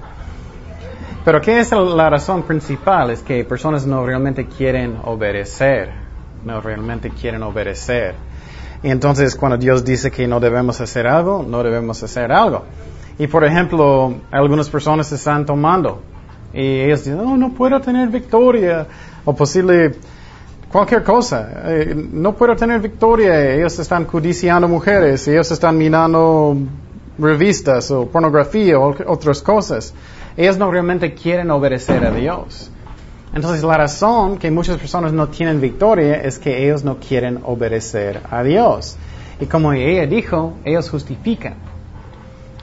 Pero 1.25 1.41
¿qué 1.41 1.59
es 1.59 1.71
la 1.71 2.09
razón 2.11 2.43
principal? 2.43 3.09
Es 3.09 3.23
que 3.23 3.43
personas 3.43 3.87
no 3.87 4.05
realmente 4.05 4.45
quieren 4.45 4.97
obedecer. 5.03 5.89
No 6.45 6.61
realmente 6.61 7.09
quieren 7.09 7.41
obedecer. 7.41 8.13
Y 8.83 8.89
entonces 8.89 9.35
cuando 9.35 9.57
Dios 9.57 9.83
dice 9.83 10.11
que 10.11 10.27
no 10.27 10.39
debemos 10.39 10.79
hacer 10.79 11.07
algo, 11.07 11.43
no 11.47 11.63
debemos 11.63 12.03
hacer 12.03 12.31
algo. 12.31 12.65
Y 13.17 13.27
por 13.27 13.43
ejemplo, 13.43 14.15
algunas 14.31 14.69
personas 14.69 15.11
están 15.11 15.45
tomando 15.45 16.01
y 16.53 16.81
ellos 16.81 17.03
dicen, 17.03 17.17
no, 17.17 17.37
no 17.37 17.53
puedo 17.53 17.79
tener 17.79 18.09
victoria 18.09 18.85
o 19.23 19.35
posible 19.35 19.93
cualquier 20.69 21.03
cosa. 21.03 21.49
Eh, 21.65 21.95
no 21.95 22.35
puedo 22.35 22.55
tener 22.55 22.79
victoria. 22.81 23.55
Ellos 23.55 23.77
están 23.79 24.05
codiciando 24.05 24.67
mujeres, 24.67 25.27
ellos 25.27 25.49
están 25.51 25.77
mirando 25.77 26.57
revistas 27.17 27.91
o 27.91 28.07
pornografía 28.07 28.79
o 28.79 28.95
otras 29.07 29.41
cosas. 29.41 29.93
Ellos 30.35 30.57
no 30.57 30.71
realmente 30.71 31.13
quieren 31.13 31.51
obedecer 31.51 32.05
a 32.05 32.11
Dios. 32.11 32.69
Entonces 33.33 33.63
la 33.63 33.77
razón 33.77 34.37
que 34.37 34.51
muchas 34.51 34.77
personas 34.77 35.13
no 35.13 35.29
tienen 35.29 35.61
victoria 35.61 36.15
es 36.15 36.37
que 36.37 36.65
ellos 36.65 36.83
no 36.83 36.97
quieren 36.97 37.39
obedecer 37.45 38.21
a 38.29 38.43
Dios. 38.43 38.97
Y 39.39 39.45
como 39.45 39.71
ella 39.71 40.05
dijo, 40.05 40.53
ellos 40.65 40.89
justifican. 40.89 41.70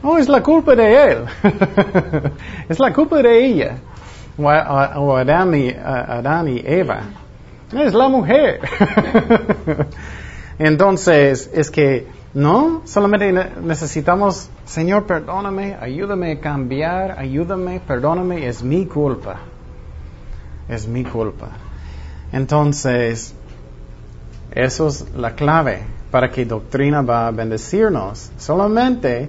Oh, 0.02 0.16
es 0.18 0.28
la 0.28 0.42
culpa 0.42 0.74
de 0.76 1.12
él. 1.12 1.24
es 2.68 2.78
la 2.78 2.92
culpa 2.92 3.20
de 3.22 3.44
ella. 3.46 3.76
O, 4.38 4.48
a- 4.48 4.98
o 4.98 5.16
Adán, 5.16 5.54
y, 5.54 5.70
a- 5.70 6.18
Adán 6.18 6.48
y 6.48 6.62
Eva. 6.64 7.00
Es 7.72 7.92
la 7.94 8.08
mujer. 8.08 8.60
Entonces, 10.58 11.50
es 11.52 11.70
que 11.70 12.06
no, 12.34 12.82
solamente 12.84 13.32
ne- 13.32 13.50
necesitamos, 13.62 14.48
Señor, 14.64 15.06
perdóname, 15.06 15.76
ayúdame 15.80 16.32
a 16.32 16.40
cambiar, 16.40 17.18
ayúdame, 17.18 17.80
perdóname, 17.80 18.46
es 18.46 18.62
mi 18.62 18.86
culpa. 18.86 19.36
Es 20.68 20.86
mi 20.86 21.04
culpa. 21.04 21.48
Entonces, 22.32 23.34
eso 24.50 24.88
es 24.88 25.06
la 25.16 25.34
clave 25.34 25.80
para 26.10 26.30
que 26.30 26.44
doctrina 26.44 27.02
va 27.02 27.26
a 27.28 27.30
bendecirnos. 27.30 28.30
Solamente 28.38 29.28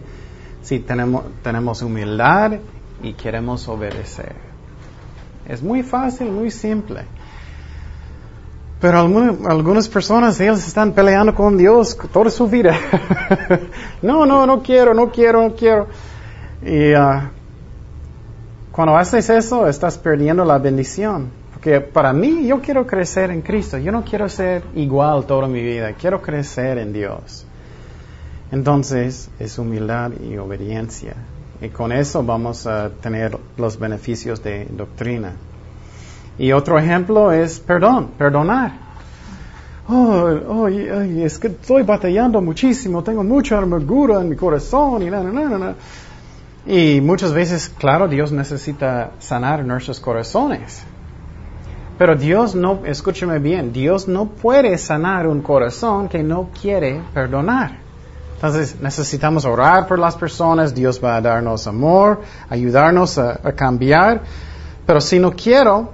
si 0.61 0.79
tenemos, 0.79 1.23
tenemos 1.43 1.81
humildad 1.81 2.53
y 3.01 3.13
queremos 3.13 3.67
obedecer. 3.67 4.35
Es 5.47 5.63
muy 5.63 5.83
fácil, 5.83 6.31
muy 6.31 6.51
simple. 6.51 7.01
Pero 8.79 8.99
alguna- 8.99 9.35
algunas 9.49 9.89
personas, 9.89 10.39
ellos 10.39 10.65
están 10.65 10.93
peleando 10.93 11.35
con 11.35 11.57
Dios 11.57 11.97
toda 12.13 12.29
su 12.29 12.47
vida. 12.47 12.73
no, 14.01 14.25
no, 14.25 14.45
no 14.45 14.61
quiero, 14.61 14.93
no 14.93 15.09
quiero, 15.11 15.41
no 15.41 15.55
quiero. 15.55 15.87
Y 16.61 16.93
ah, 16.93 17.31
cuando 18.71 18.95
haces 18.95 19.29
eso, 19.29 19.67
estás 19.67 19.97
perdiendo 19.97 20.45
la 20.45 20.57
bendición. 20.59 21.29
Porque 21.53 21.81
para 21.81 22.13
mí, 22.13 22.47
yo 22.47 22.61
quiero 22.61 22.87
crecer 22.87 23.31
en 23.31 23.41
Cristo. 23.41 23.77
Yo 23.77 23.91
no 23.91 24.05
quiero 24.05 24.29
ser 24.29 24.63
igual 24.75 25.25
toda 25.25 25.47
mi 25.47 25.61
vida. 25.61 25.91
Quiero 25.99 26.21
crecer 26.21 26.77
en 26.77 26.93
Dios. 26.93 27.45
Entonces, 28.51 29.29
es 29.39 29.57
humildad 29.59 30.11
y 30.21 30.37
obediencia. 30.37 31.13
Y 31.61 31.69
con 31.69 31.91
eso 31.91 32.23
vamos 32.23 32.65
a 32.65 32.89
tener 32.89 33.37
los 33.57 33.77
beneficios 33.77 34.41
de 34.41 34.65
doctrina. 34.65 35.33
Y 36.37 36.53
otro 36.53 36.79
ejemplo 36.79 37.31
es 37.31 37.59
perdón, 37.59 38.11
perdonar. 38.17 38.71
Oh, 39.89 40.29
oh, 40.47 40.67
es 40.67 41.37
que 41.39 41.47
estoy 41.47 41.83
batallando 41.83 42.41
muchísimo, 42.41 43.03
tengo 43.03 43.23
mucha 43.23 43.57
amargura 43.57 44.21
en 44.21 44.29
mi 44.29 44.35
corazón 44.35 45.01
y. 45.03 45.09
Y 46.65 47.01
muchas 47.01 47.33
veces, 47.33 47.69
claro, 47.69 48.07
Dios 48.07 48.31
necesita 48.31 49.11
sanar 49.19 49.65
nuestros 49.65 49.99
corazones. 49.99 50.83
Pero 51.97 52.15
Dios 52.15 52.55
no, 52.55 52.81
escúcheme 52.85 53.39
bien, 53.39 53.73
Dios 53.73 54.07
no 54.07 54.27
puede 54.27 54.77
sanar 54.77 55.27
un 55.27 55.41
corazón 55.41 56.07
que 56.07 56.23
no 56.23 56.49
quiere 56.61 57.01
perdonar. 57.13 57.88
Entonces 58.39 58.79
necesitamos 58.79 59.43
orar 59.43 59.85
por 59.85 59.99
las 59.99 60.15
personas, 60.15 60.73
Dios 60.73 61.03
va 61.03 61.17
a 61.17 61.21
darnos 61.21 61.67
amor, 61.67 62.21
ayudarnos 62.47 63.17
a, 63.17 63.35
cambiar. 63.51 64.21
Pero 64.85 65.01
si 65.01 65.19
no 65.19 65.33
quiero, 65.33 65.91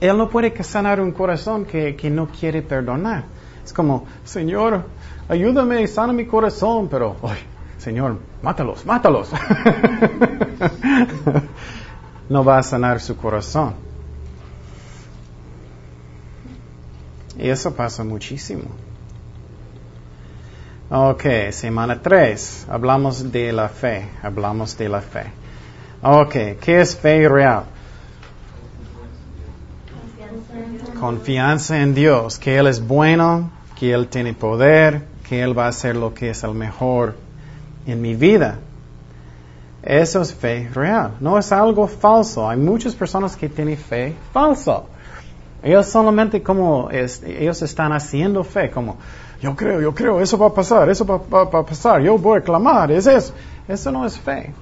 Él 0.00 0.16
no 0.16 0.28
puede 0.28 0.62
sanar 0.62 1.00
un 1.00 1.10
corazón 1.10 1.64
que, 1.64 1.96
que 1.96 2.10
no 2.10 2.28
quiere 2.28 2.62
perdonar. 2.62 3.24
Es 3.64 3.72
como, 3.72 4.06
Señor, 4.22 4.84
ayúdame, 5.28 5.84
sana 5.88 6.12
mi 6.12 6.26
corazón, 6.26 6.86
pero, 6.88 7.16
Señor, 7.78 8.18
mátalos, 8.40 8.86
mátalos. 8.86 9.28
no 12.28 12.44
va 12.44 12.58
a 12.58 12.62
sanar 12.62 13.00
su 13.00 13.16
corazón. 13.16 13.74
Y 17.36 17.48
eso 17.48 17.74
pasa 17.74 18.04
muchísimo. 18.04 18.87
Ok, 20.90 21.50
semana 21.50 22.00
3. 22.00 22.66
Hablamos 22.70 23.30
de 23.30 23.52
la 23.52 23.68
fe. 23.68 24.08
Hablamos 24.22 24.78
de 24.78 24.88
la 24.88 25.02
fe. 25.02 25.24
Ok, 26.02 26.32
¿qué 26.62 26.80
es 26.80 26.96
fe 26.96 27.28
real? 27.28 27.64
Confianza 30.98 31.82
en 31.82 31.94
Dios, 31.94 32.38
que 32.38 32.56
Él 32.56 32.66
es 32.68 32.80
bueno, 32.80 33.50
que 33.78 33.92
Él 33.92 34.08
tiene 34.08 34.32
poder, 34.32 35.02
que 35.28 35.42
Él 35.42 35.56
va 35.56 35.66
a 35.66 35.68
hacer 35.68 35.94
lo 35.94 36.14
que 36.14 36.30
es 36.30 36.42
el 36.42 36.54
mejor 36.54 37.16
en 37.86 38.00
mi 38.00 38.14
vida. 38.14 38.58
Eso 39.82 40.22
es 40.22 40.32
fe 40.32 40.70
real, 40.72 41.16
no 41.20 41.38
es 41.38 41.52
algo 41.52 41.86
falso. 41.86 42.48
Hay 42.48 42.56
muchas 42.56 42.94
personas 42.94 43.36
que 43.36 43.50
tienen 43.50 43.76
fe 43.76 44.14
falsa. 44.32 44.84
Ellos 45.62 45.86
solamente 45.86 46.42
como 46.42 46.88
ellos 46.90 47.60
están 47.60 47.92
haciendo 47.92 48.42
fe, 48.42 48.70
como 48.70 48.96
yo 49.40 49.54
creo, 49.54 49.80
yo 49.80 49.94
creo, 49.94 50.20
eso 50.20 50.36
va 50.36 50.48
a 50.48 50.54
pasar, 50.54 50.88
eso 50.88 51.06
va, 51.06 51.20
a 51.42 51.64
pasar, 51.64 52.02
yo 52.02 52.18
voy 52.18 52.38
a 52.38 52.42
clamar, 52.42 52.90
es 52.90 53.06
eso. 53.06 53.32
Eso 53.68 53.92
no 53.92 54.04
es 54.04 54.18
fe. 54.18 54.52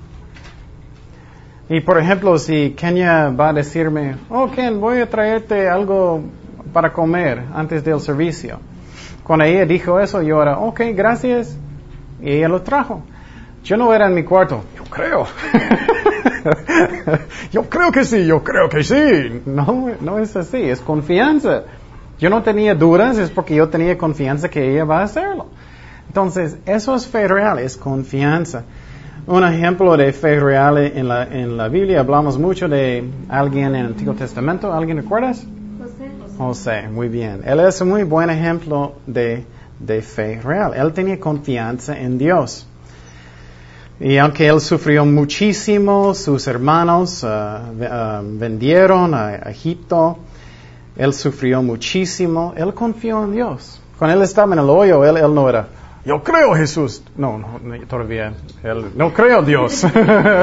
Y 1.69 1.81
por 1.81 1.99
ejemplo, 1.99 2.39
si 2.39 2.71
Kenya 2.73 3.29
va 3.31 3.49
a 3.49 3.53
decirme, 3.53 4.17
oh 4.29 4.51
Ken, 4.51 4.81
voy 4.81 5.01
a 5.01 5.09
traerte 5.09 5.69
algo 5.69 6.23
para 6.73 6.93
comer 6.93 7.43
antes 7.55 7.85
del 7.85 8.01
servicio. 8.01 8.61
Cuando 9.25 9.45
ella 9.45 9.65
dijo 9.65 9.99
eso, 9.99 10.23
yo 10.23 10.43
era, 10.43 10.59
ok, 10.59 10.81
gracias. 10.95 11.57
Y 12.21 12.33
ella 12.33 12.49
lo 12.49 12.63
trajo. 12.63 13.03
Yo 13.65 13.77
no 13.77 13.93
era 13.93 14.07
en 14.07 14.15
mi 14.15 14.23
cuarto, 14.23 14.63
yo 14.77 14.85
creo. 14.85 15.27
yo 17.53 17.69
creo 17.69 17.91
que 17.91 18.05
sí, 18.05 18.27
yo 18.27 18.45
creo 18.45 18.69
que 18.69 18.85
sí. 18.85 19.43
No, 19.47 19.91
no 20.01 20.19
es 20.19 20.37
así, 20.37 20.63
es 20.63 20.81
confianza. 20.81 21.65
Yo 22.19 22.31
no 22.31 22.43
tenía 22.43 22.75
dudas, 22.75 23.19
es 23.19 23.31
porque 23.31 23.55
yo 23.55 23.69
tenía 23.69 23.99
confianza 23.99 24.49
que 24.49 24.73
ella 24.73 24.85
va 24.85 25.01
a 25.01 25.05
hacerlo. 25.05 25.47
Entonces, 26.09 26.57
eso 26.65 26.95
es 26.95 27.07
fe 27.07 27.29
real, 27.29 27.59
es 27.59 27.77
confianza. 27.77 28.65
Un 29.27 29.45
ejemplo 29.45 29.97
de 29.97 30.13
fe 30.13 30.39
real 30.39 30.79
en 30.79 31.09
la, 31.09 31.25
en 31.25 31.57
la 31.57 31.69
Biblia, 31.69 32.01
hablamos 32.01 32.39
mucho 32.39 32.69
de 32.69 33.05
alguien 33.29 33.67
en 33.67 33.77
el 33.77 33.87
Antiguo 33.87 34.15
Testamento. 34.15 34.73
¿Alguien 34.73 34.97
recuerdas? 34.99 35.45
José. 35.79 36.11
José, 36.39 36.89
muy 36.89 37.09
bien. 37.09 37.43
Él 37.45 37.61
es 37.61 37.81
un 37.81 37.89
muy 37.89 38.05
buen 38.05 38.31
ejemplo 38.31 38.95
de, 39.07 39.45
de 39.79 40.03
fe 40.03 40.41
real. 40.43 40.73
Él 40.75 40.93
tenía 40.93 41.19
confianza 41.19 41.99
en 41.99 42.19
Dios. 42.19 42.67
Y 43.99 44.19
aunque 44.19 44.47
él 44.47 44.61
sufrió 44.61 45.07
muchísimo, 45.07 46.15
sus 46.15 46.47
hermanos 46.47 47.23
uh, 47.23 47.27
uh, 47.27 48.39
vendieron 48.39 49.15
a, 49.15 49.37
Egipto, 49.37 50.19
él 50.97 51.13
sufrió 51.13 51.63
muchísimo, 51.63 52.55
él 52.57 52.75
confió 52.75 53.25
en 53.25 53.33
Dios. 53.33 53.81
Cuando 53.99 54.17
él 54.17 54.23
estaba 54.23 54.53
en 54.55 54.61
el 54.61 54.71
hoyo, 54.71 55.05
él, 55.05 55.17
él 55.17 55.35
no 55.35 55.49
era, 55.49 55.69
yo 56.07 56.23
creo 56.23 56.55
Jesús. 56.55 57.03
No, 57.17 57.37
no, 57.37 57.59
todavía. 57.89 58.33
Él, 58.63 58.93
no 58.95 59.13
creo 59.13 59.43
Dios. 59.43 59.85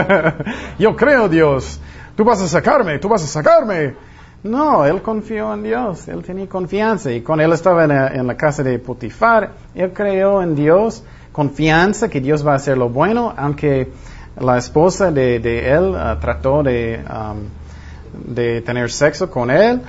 yo 0.77 0.93
creo 0.93 1.29
Dios. 1.29 1.79
Tú 2.17 2.25
vas 2.25 2.41
a 2.41 2.49
sacarme, 2.49 2.99
tú 2.99 3.07
vas 3.07 3.23
a 3.23 3.27
sacarme. 3.27 3.95
No, 4.43 4.85
él 4.85 5.01
confió 5.01 5.53
en 5.53 5.63
Dios, 5.63 6.09
él 6.09 6.21
tenía 6.21 6.49
confianza. 6.49 7.09
Y 7.13 7.21
cuando 7.21 7.45
él 7.45 7.53
estaba 7.53 7.85
en 7.85 8.27
la, 8.27 8.35
casa 8.35 8.61
de 8.61 8.77
Potifar, 8.77 9.51
él 9.73 9.93
creyó 9.93 10.43
en 10.43 10.53
Dios, 10.53 11.01
confianza 11.31 12.09
que 12.09 12.19
Dios 12.19 12.45
va 12.45 12.51
a 12.51 12.55
hacer 12.55 12.77
lo 12.77 12.89
bueno, 12.89 13.33
aunque 13.37 13.89
la 14.37 14.57
esposa 14.57 15.11
de, 15.11 15.37
él 15.37 15.95
uh, 15.95 16.19
trató 16.19 16.61
de, 16.61 17.01
um, 17.09 18.33
de 18.33 18.61
tener 18.61 18.91
sexo 18.91 19.31
con 19.31 19.49
él 19.49 19.81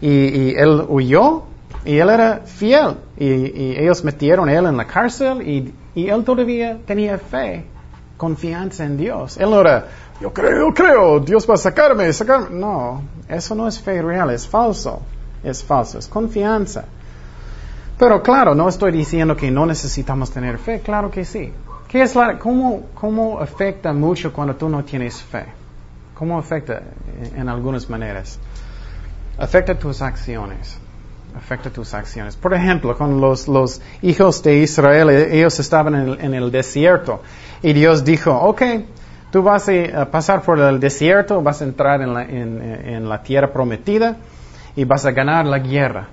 y, 0.00 0.54
él 0.54 0.84
huyó, 0.88 1.44
y 1.84 1.98
él 1.98 2.10
era 2.10 2.42
fiel. 2.44 2.96
Y, 3.16 3.76
ellos 3.78 4.04
metieron 4.04 4.48
a 4.48 4.52
él 4.52 4.66
en 4.66 4.76
la 4.76 4.86
cárcel 4.86 5.42
y, 5.42 5.74
él 5.94 6.24
todavía 6.24 6.78
tenía 6.86 7.18
fe, 7.18 7.64
confianza 8.16 8.84
en 8.84 8.96
Dios. 8.96 9.36
Él 9.36 9.50
no 9.50 9.60
era, 9.60 9.86
yo 10.20 10.32
creo, 10.32 10.68
yo 10.68 10.74
creo, 10.74 11.20
Dios 11.20 11.48
va 11.48 11.54
a 11.54 11.58
sacarme, 11.58 12.12
sacarme. 12.12 12.48
No, 12.50 13.02
eso 13.28 13.54
no 13.54 13.66
es 13.66 13.80
fe 13.80 14.00
real, 14.00 14.30
es 14.30 14.46
falso. 14.46 15.02
Es 15.42 15.62
falso, 15.62 15.98
es 15.98 16.08
confianza. 16.08 16.84
Pero 17.98 18.22
claro, 18.22 18.54
no 18.54 18.68
estoy 18.68 18.92
diciendo 18.92 19.36
que 19.36 19.50
no 19.50 19.66
necesitamos 19.66 20.30
tener 20.30 20.58
fe, 20.58 20.80
claro 20.80 21.10
que 21.10 21.24
sí. 21.24 21.52
¿Qué 21.88 22.02
es 22.02 22.14
la, 22.14 22.38
cómo, 22.38 22.82
¿Cómo 22.94 23.40
afecta 23.40 23.92
mucho 23.92 24.32
cuando 24.32 24.54
tú 24.54 24.68
no 24.68 24.84
tienes 24.84 25.22
fe? 25.22 25.46
¿Cómo 26.14 26.38
afecta 26.38 26.82
en 27.34 27.48
algunas 27.48 27.88
maneras? 27.88 28.38
Afecta 29.38 29.78
tus 29.78 30.02
acciones 30.02 30.78
afecta 31.38 31.70
tus 31.70 31.94
acciones. 31.94 32.36
Por 32.36 32.52
ejemplo, 32.54 32.96
con 32.96 33.20
los, 33.20 33.48
los 33.48 33.80
hijos 34.02 34.42
de 34.42 34.58
Israel, 34.58 35.10
ellos 35.10 35.58
estaban 35.60 36.20
en 36.20 36.34
el, 36.34 36.50
desierto 36.50 37.22
y 37.62 37.72
Dios 37.72 38.04
dijo, 38.04 38.32
ok, 38.32 38.62
tú 39.30 39.42
vas 39.42 39.68
a 39.68 40.10
pasar 40.10 40.42
por 40.42 40.58
el 40.58 40.80
desierto, 40.80 41.42
vas 41.42 41.62
a 41.62 41.64
entrar 41.64 42.02
en 42.02 42.14
la, 42.14 42.22
en 42.24 43.08
la 43.08 43.22
tierra 43.22 43.52
prometida 43.52 44.16
y 44.76 44.84
vas 44.84 45.06
a 45.06 45.12
ganar 45.12 45.46
la 45.46 45.58
guerra. 45.58 46.08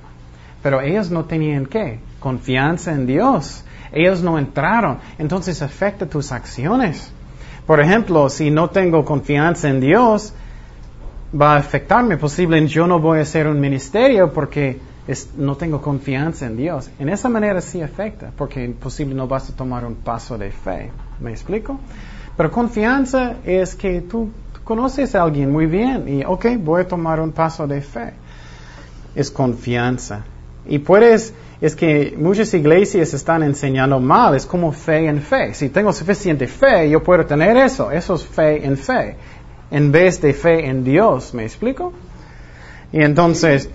Pero 0.62 0.82
ellos 0.82 1.12
no 1.12 1.26
tenían 1.26 1.66
qué? 1.68 2.00
Confianza 2.20 2.92
en 2.92 3.06
Dios. 3.06 3.64
Ellos 3.92 4.22
no 4.22 4.40
entraron. 4.40 4.98
Entonces 5.20 5.62
afecta 5.62 6.08
tus 6.08 6.32
acciones. 6.32 7.12
Por 7.68 7.80
ejemplo, 7.80 8.30
si 8.30 8.50
no 8.50 8.70
tengo 8.70 9.06
confianza 9.06 9.70
en 9.70 9.80
Dios, 9.80 10.34
va 11.34 11.54
a 11.54 11.58
afectarme. 11.58 12.18
Posible 12.18 12.66
yo 12.68 12.88
no 12.88 13.00
voy 13.00 13.20
a 13.20 13.22
hacer 13.22 13.48
un 13.48 13.60
ministerio 13.60 14.32
porque 14.32 14.80
no 15.38 15.56
tengo 15.56 15.82
confianza 15.82 16.46
en 16.46 16.58
Dios. 16.58 16.90
En 17.00 17.10
esa 17.10 17.30
manera 17.30 17.62
sí 17.62 17.82
afecta, 17.82 18.32
porque 18.36 18.68
posible 18.70 19.14
no 19.14 19.28
vas 19.28 19.50
a 19.50 19.56
tomar 19.56 19.86
un 19.86 19.96
paso 19.96 20.38
de 20.38 20.52
fe. 20.52 20.92
¿Me 21.20 21.32
explico? 21.32 21.80
Pero 22.36 22.52
confianza 22.52 23.36
es 23.46 23.76
que 23.76 24.02
tú, 24.02 24.30
conoces 24.66 25.16
a 25.16 25.22
alguien 25.22 25.52
muy 25.52 25.68
bien 25.68 26.10
y, 26.10 26.26
ok, 26.26 26.58
voy 26.60 26.82
a 26.82 26.88
tomar 26.88 27.20
un 27.22 27.32
paso 27.32 27.68
de 27.68 27.82
fe. 27.82 28.14
Es 29.16 29.32
confianza. 29.32 30.26
Y 30.68 30.80
puedes, 30.80 31.34
es 31.62 31.76
que 31.76 32.16
muchas 32.18 32.54
iglesias 32.54 33.14
están 33.14 33.44
enseñando 33.44 34.00
mal, 34.00 34.36
es 34.36 34.46
como 34.46 34.72
fe 34.72 35.08
en 35.08 35.22
fe. 35.22 35.54
Si 35.54 35.70
tengo 35.70 35.94
suficiente 35.94 36.48
fe, 36.48 36.90
yo 36.90 37.04
puedo 37.04 37.26
tener 37.26 37.56
eso. 37.56 37.92
Eso 37.92 38.16
es 38.16 38.26
fe 38.26 38.66
en 38.66 38.76
fe. 38.76 39.16
En 39.76 39.92
vez 39.92 40.22
de 40.22 40.32
fe 40.32 40.68
en 40.68 40.86
Dios, 40.86 41.34
¿me 41.34 41.44
explico? 41.44 41.92
Y 42.94 43.02
entonces, 43.02 43.70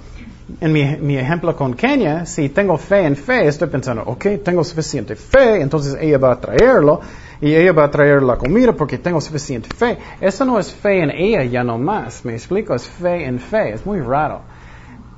en 0.58 0.72
mi, 0.72 1.18
ejemplo 1.18 1.54
con 1.54 1.74
Kenia, 1.74 2.24
si 2.24 2.48
tengo 2.48 2.78
fe 2.78 3.04
en 3.04 3.16
fe, 3.16 3.46
estoy 3.46 3.68
pensando, 3.68 4.04
ok, 4.06 4.42
tengo 4.42 4.64
suficiente 4.64 5.14
fe, 5.14 5.60
entonces 5.60 5.98
ella 6.00 6.16
va 6.16 6.32
a 6.32 6.40
traerlo 6.40 7.02
y 7.42 7.54
ella 7.54 7.74
va 7.74 7.84
a 7.84 7.90
traer 7.90 8.22
la 8.22 8.38
comida 8.38 8.72
porque 8.72 8.96
tengo 8.96 9.20
suficiente 9.20 9.68
fe. 9.76 9.98
Eso 10.22 10.46
no 10.46 10.58
es 10.58 10.72
fe 10.72 11.02
en 11.02 11.10
ella 11.10 11.44
ya 11.44 11.62
no 11.62 11.76
más, 11.76 12.24
me 12.24 12.32
explico, 12.32 12.74
es 12.74 12.88
fe 12.88 13.26
en 13.26 13.38
fe, 13.38 13.74
es 13.74 13.84
muy 13.84 14.00
raro. 14.00 14.40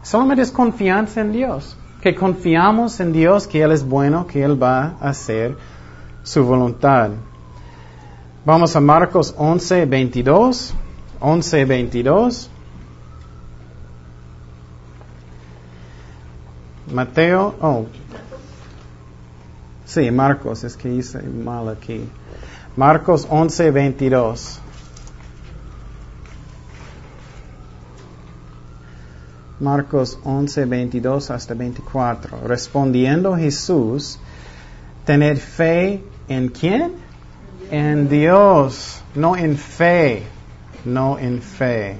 Solamente 0.02 0.42
es 0.42 0.50
confianza 0.50 1.20
en 1.20 1.30
Dios, 1.30 1.76
que 2.00 2.12
confiamos 2.16 2.98
en 2.98 3.12
Dios, 3.12 3.46
que 3.46 3.62
Él 3.62 3.70
es 3.70 3.84
bueno, 3.84 4.26
que 4.26 4.42
Él 4.42 4.60
va 4.60 4.96
a 5.00 5.10
hacer 5.10 5.56
su 6.24 6.44
voluntad. 6.44 7.10
Vamos 8.44 8.74
a 8.74 8.80
Marcos 8.80 9.32
11, 9.38 9.86
22. 9.86 10.74
11, 11.20 11.64
22. 11.64 12.50
Mateo, 16.92 17.54
oh, 17.60 17.86
sí, 19.86 20.10
Marcos, 20.10 20.64
es 20.64 20.76
que 20.76 20.92
hice 20.92 21.22
mal 21.22 21.68
aquí. 21.68 22.06
Marcos 22.76 23.26
11, 23.30 23.70
22. 23.70 24.60
Marcos 29.60 30.18
11, 30.24 30.64
22 30.64 31.30
hasta 31.30 31.54
24. 31.54 32.40
Respondiendo 32.44 33.36
Jesús, 33.36 34.18
tener 35.06 35.36
fe 35.36 36.02
en 36.28 36.48
quién? 36.48 37.01
En 37.72 38.06
Dios, 38.10 39.02
no 39.14 39.34
en 39.34 39.56
fe, 39.56 40.24
no 40.84 41.18
en 41.18 41.40
fe. 41.40 41.96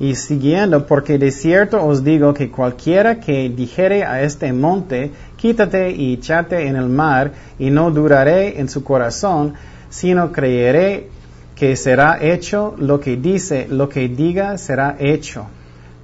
Y 0.00 0.16
siguiendo, 0.16 0.88
porque 0.88 1.18
de 1.18 1.30
cierto 1.30 1.84
os 1.86 2.02
digo 2.02 2.34
que 2.34 2.50
cualquiera 2.50 3.20
que 3.20 3.48
dijere 3.48 4.02
a 4.02 4.22
este 4.22 4.52
monte, 4.52 5.12
quítate 5.36 5.92
y 5.92 6.14
échate 6.14 6.66
en 6.66 6.74
el 6.74 6.88
mar, 6.88 7.30
y 7.60 7.70
no 7.70 7.92
duraré 7.92 8.58
en 8.58 8.68
su 8.68 8.82
corazón, 8.82 9.54
sino 9.88 10.32
creeré 10.32 11.10
que 11.54 11.76
será 11.76 12.18
hecho 12.20 12.74
lo 12.76 12.98
que 12.98 13.16
dice, 13.16 13.68
lo 13.70 13.88
que 13.88 14.08
diga 14.08 14.58
será 14.58 14.96
hecho. 14.98 15.46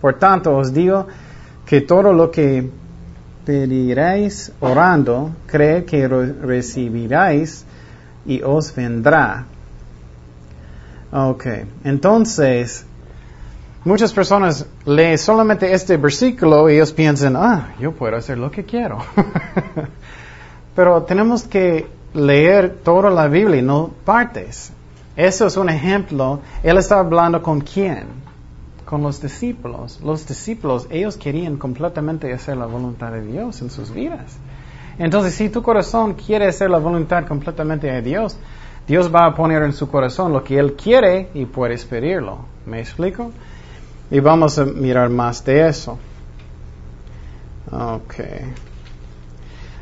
Por 0.00 0.20
tanto, 0.20 0.56
os 0.56 0.72
digo 0.72 1.08
que 1.66 1.80
todo 1.80 2.12
lo 2.12 2.30
que 2.30 2.70
pediréis 3.44 4.52
orando, 4.60 5.32
cree 5.48 5.84
que 5.84 6.06
recibiráis 6.06 7.66
y 8.26 8.42
os 8.42 8.74
vendrá. 8.74 9.46
Ok, 11.12 11.46
entonces, 11.84 12.86
muchas 13.84 14.12
personas 14.12 14.66
leen 14.86 15.18
solamente 15.18 15.72
este 15.72 15.96
versículo 15.96 16.70
y 16.70 16.74
ellos 16.74 16.92
piensan, 16.92 17.36
ah, 17.36 17.74
yo 17.78 17.92
puedo 17.92 18.16
hacer 18.16 18.38
lo 18.38 18.50
que 18.50 18.64
quiero. 18.64 18.98
Pero 20.74 21.02
tenemos 21.02 21.42
que 21.42 21.86
leer 22.14 22.78
toda 22.82 23.10
la 23.10 23.28
Biblia 23.28 23.60
no 23.60 23.90
partes. 24.04 24.72
Eso 25.16 25.46
es 25.46 25.56
un 25.58 25.68
ejemplo. 25.68 26.40
Él 26.62 26.78
está 26.78 26.98
hablando 26.98 27.42
con 27.42 27.60
quién? 27.60 28.06
Con 28.86 29.02
los 29.02 29.20
discípulos. 29.20 30.00
Los 30.02 30.26
discípulos, 30.26 30.86
ellos 30.90 31.18
querían 31.18 31.58
completamente 31.58 32.32
hacer 32.32 32.56
la 32.56 32.66
voluntad 32.66 33.12
de 33.12 33.22
Dios 33.22 33.60
en 33.60 33.68
sus 33.68 33.92
vidas. 33.92 34.38
Entonces, 34.98 35.34
si 35.34 35.48
tu 35.48 35.62
corazón 35.62 36.14
quiere 36.14 36.46
hacer 36.46 36.70
la 36.70 36.78
voluntad 36.78 37.26
completamente 37.26 37.86
de 37.86 38.02
Dios, 38.02 38.36
Dios 38.86 39.14
va 39.14 39.26
a 39.26 39.34
poner 39.34 39.62
en 39.62 39.72
su 39.72 39.88
corazón 39.88 40.32
lo 40.32 40.42
que 40.42 40.58
Él 40.58 40.74
quiere 40.74 41.30
y 41.34 41.46
puedes 41.46 41.84
pedirlo. 41.84 42.38
¿Me 42.66 42.80
explico? 42.80 43.30
Y 44.10 44.20
vamos 44.20 44.58
a 44.58 44.64
mirar 44.64 45.08
más 45.08 45.44
de 45.44 45.68
eso. 45.68 45.98
Ok. 47.70 48.14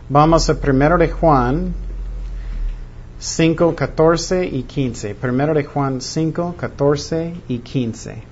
Vamos 0.09 0.49
a 0.51 0.61
primero 0.61 0.99
de 0.99 1.09
Juan 1.09 1.75
5, 3.19 3.75
14 3.75 4.47
y 4.47 4.63
15. 4.63 5.15
Primero 5.15 5.55
de 5.55 5.65
Juan 5.65 6.01
5, 6.01 6.55
14 6.57 7.35
y 7.49 7.59
15. 7.59 8.23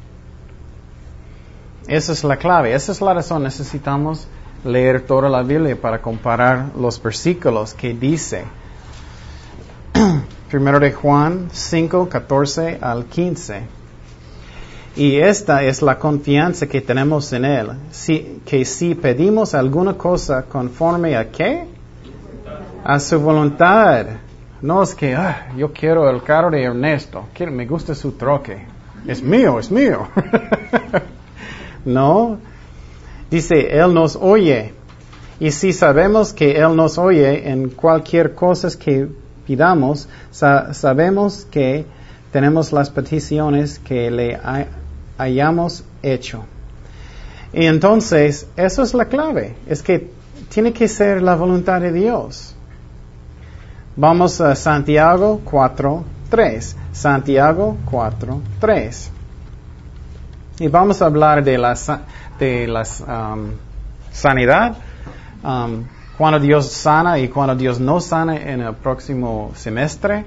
Esa 1.89 2.13
es 2.13 2.25
la 2.25 2.37
clave, 2.37 2.75
esa 2.75 2.93
es 2.93 3.01
la 3.01 3.15
razón. 3.15 3.43
Necesitamos 3.43 4.29
leer 4.65 5.03
toda 5.03 5.29
la 5.29 5.43
Biblia 5.43 5.77
para 5.81 6.01
comparar 6.01 6.71
los 6.77 7.03
versículos 7.03 7.75
que 7.75 7.95
dice. 7.95 8.45
Primero 10.51 10.81
de 10.81 10.93
Juan 10.93 11.49
5, 11.53 12.09
14 12.09 12.79
al 12.81 13.05
15. 13.07 13.63
Y 14.97 15.17
esta 15.17 15.63
es 15.63 15.81
la 15.83 15.99
confianza 15.99 16.67
que 16.67 16.81
tenemos 16.81 17.33
en 17.33 17.45
Él, 17.45 17.71
si, 17.91 18.41
que 18.45 18.65
si 18.65 18.97
pedimos 18.97 19.55
alguna 19.55 19.95
cosa 19.95 20.43
conforme 20.43 21.17
a 21.17 21.31
qué? 21.31 21.67
A 22.83 22.99
su 22.99 23.21
voluntad. 23.21 24.07
No 24.61 24.83
es 24.83 24.95
que, 24.97 25.15
ah, 25.15 25.53
yo 25.57 25.73
quiero 25.73 26.11
el 26.11 26.23
carro 26.25 26.51
de 26.51 26.65
Ernesto, 26.65 27.27
quiero, 27.33 27.53
me 27.53 27.65
gusta 27.65 27.95
su 27.95 28.13
troque. 28.13 28.67
Es 29.07 29.23
mío, 29.23 29.61
es 29.61 29.71
mío. 29.71 30.09
no. 31.85 32.39
Dice, 33.31 33.79
Él 33.79 33.95
nos 33.95 34.17
oye. 34.17 34.73
Y 35.41 35.51
si 35.51 35.73
sabemos 35.73 36.33
que 36.33 36.57
Él 36.57 36.75
nos 36.75 36.99
oye 36.99 37.51
en 37.51 37.71
cualquier 37.71 38.35
cosa 38.35 38.69
que 38.79 39.09
pidamos, 39.47 40.09
sabemos 40.31 41.47
que 41.51 41.87
tenemos 42.33 42.73
las 42.73 42.91
peticiones 42.91 43.79
que 43.79 44.11
le 44.11 44.39
hayamos 45.17 45.85
hecho. 46.03 46.45
Y 47.53 47.65
entonces, 47.65 48.47
eso 48.57 48.83
es 48.83 48.95
la 48.95 49.07
clave, 49.07 49.57
es 49.67 49.83
que 49.83 50.11
tiene 50.51 50.73
que 50.73 50.89
ser 50.89 51.23
la 51.23 51.35
voluntad 51.35 51.81
de 51.81 51.93
Dios. 51.93 52.55
Vamos 53.97 54.41
a 54.41 54.55
Santiago 54.55 55.41
4, 55.45 56.05
3. 56.31 56.77
Santiago 56.93 57.77
4, 57.91 58.41
3. 58.61 59.11
Y 60.61 60.69
vamos 60.69 61.03
a 61.03 61.07
hablar 61.07 61.43
de 61.43 61.59
la, 61.59 61.75
de 62.39 62.67
la 62.67 62.83
um, 62.83 63.53
sanidad, 64.13 64.77
um, 65.43 65.85
cuando 66.17 66.41
Dios 66.41 66.71
sana 66.71 67.19
y 67.19 67.29
cuando 67.29 67.55
Dios 67.55 67.79
no 67.79 68.01
sana 68.01 68.37
en 68.37 68.61
el 68.61 68.75
próximo 68.75 69.53
semestre. 69.55 70.25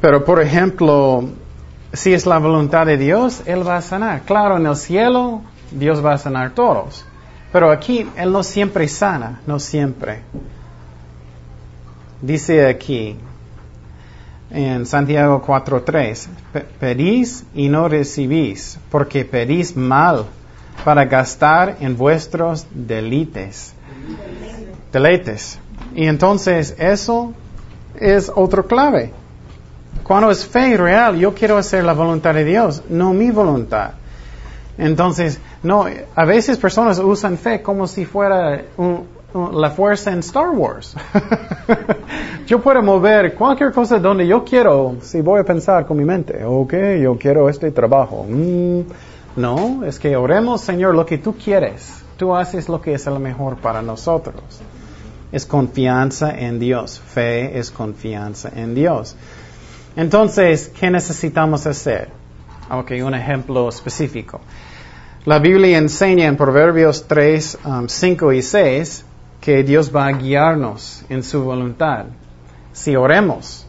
Pero, 0.00 0.24
por 0.24 0.42
ejemplo, 0.42 1.28
si 1.92 2.12
es 2.12 2.26
la 2.26 2.38
voluntad 2.38 2.86
de 2.86 2.96
Dios, 2.96 3.42
Él 3.46 3.66
va 3.66 3.76
a 3.76 3.82
sanar. 3.82 4.22
Claro, 4.22 4.56
en 4.56 4.66
el 4.66 4.76
cielo 4.76 5.42
Dios 5.70 6.04
va 6.04 6.14
a 6.14 6.18
sanar 6.18 6.50
todos. 6.54 7.04
Pero 7.52 7.70
aquí 7.70 8.08
Él 8.16 8.32
no 8.32 8.42
siempre 8.42 8.88
sana, 8.88 9.40
no 9.46 9.58
siempre. 9.58 10.22
Dice 12.20 12.66
aquí 12.66 13.16
en 14.50 14.86
Santiago 14.86 15.42
4.3, 15.46 16.28
pedís 16.78 17.44
y 17.54 17.68
no 17.68 17.88
recibís, 17.88 18.78
porque 18.90 19.24
pedís 19.24 19.76
mal 19.76 20.26
para 20.84 21.04
gastar 21.04 21.76
en 21.80 21.96
vuestros 21.96 22.66
delites. 22.70 23.74
Deleites. 24.92 25.58
Y 25.94 26.06
entonces 26.06 26.74
eso 26.78 27.32
es 27.98 28.30
otro 28.34 28.66
clave. 28.66 29.12
Cuando 30.02 30.30
es 30.30 30.44
fe 30.44 30.76
real, 30.76 31.16
yo 31.16 31.34
quiero 31.34 31.56
hacer 31.56 31.84
la 31.84 31.92
voluntad 31.92 32.34
de 32.34 32.44
Dios, 32.44 32.82
no 32.88 33.12
mi 33.12 33.30
voluntad. 33.30 33.92
Entonces, 34.78 35.38
no, 35.62 35.86
a 36.14 36.24
veces 36.24 36.58
personas 36.58 36.98
usan 36.98 37.38
fe 37.38 37.62
como 37.62 37.86
si 37.86 38.04
fuera 38.04 38.62
la 39.34 39.70
fuerza 39.70 40.12
en 40.12 40.20
Star 40.20 40.50
Wars. 40.50 40.96
yo 42.46 42.60
puedo 42.60 42.82
mover 42.82 43.34
cualquier 43.34 43.72
cosa 43.72 43.98
donde 43.98 44.26
yo 44.26 44.44
quiero, 44.44 44.96
si 45.02 45.20
voy 45.20 45.40
a 45.40 45.44
pensar 45.44 45.86
con 45.86 45.96
mi 45.96 46.04
mente, 46.04 46.42
ok, 46.44 46.74
yo 47.00 47.16
quiero 47.16 47.48
este 47.48 47.70
trabajo. 47.70 48.26
Mm, 48.28 48.80
no, 49.36 49.84
es 49.84 49.98
que 49.98 50.16
oremos, 50.16 50.60
Señor, 50.60 50.94
lo 50.94 51.06
que 51.06 51.18
tú 51.18 51.34
quieres. 51.36 52.02
Tú 52.16 52.34
haces 52.34 52.68
lo 52.68 52.80
que 52.80 52.94
es 52.94 53.06
lo 53.06 53.18
mejor 53.18 53.56
para 53.56 53.82
nosotros. 53.82 54.42
Es 55.32 55.46
confianza 55.46 56.38
en 56.38 56.58
Dios. 56.58 57.00
Fe 57.00 57.58
es 57.58 57.70
confianza 57.70 58.50
en 58.54 58.74
Dios. 58.74 59.16
Entonces, 59.96 60.70
¿qué 60.78 60.90
necesitamos 60.90 61.66
hacer? 61.66 62.10
Ok, 62.70 62.92
un 63.04 63.14
ejemplo 63.14 63.68
específico. 63.68 64.40
La 65.24 65.38
Biblia 65.38 65.78
enseña 65.78 66.26
en 66.26 66.36
Proverbios 66.36 67.06
3, 67.06 67.58
5 67.86 68.26
um, 68.26 68.32
y 68.32 68.42
6 68.42 69.04
que 69.40 69.62
Dios 69.62 69.94
va 69.94 70.06
a 70.06 70.12
guiarnos 70.12 71.04
en 71.08 71.22
su 71.22 71.42
voluntad. 71.42 72.06
Si 72.72 72.96
oremos, 72.96 73.66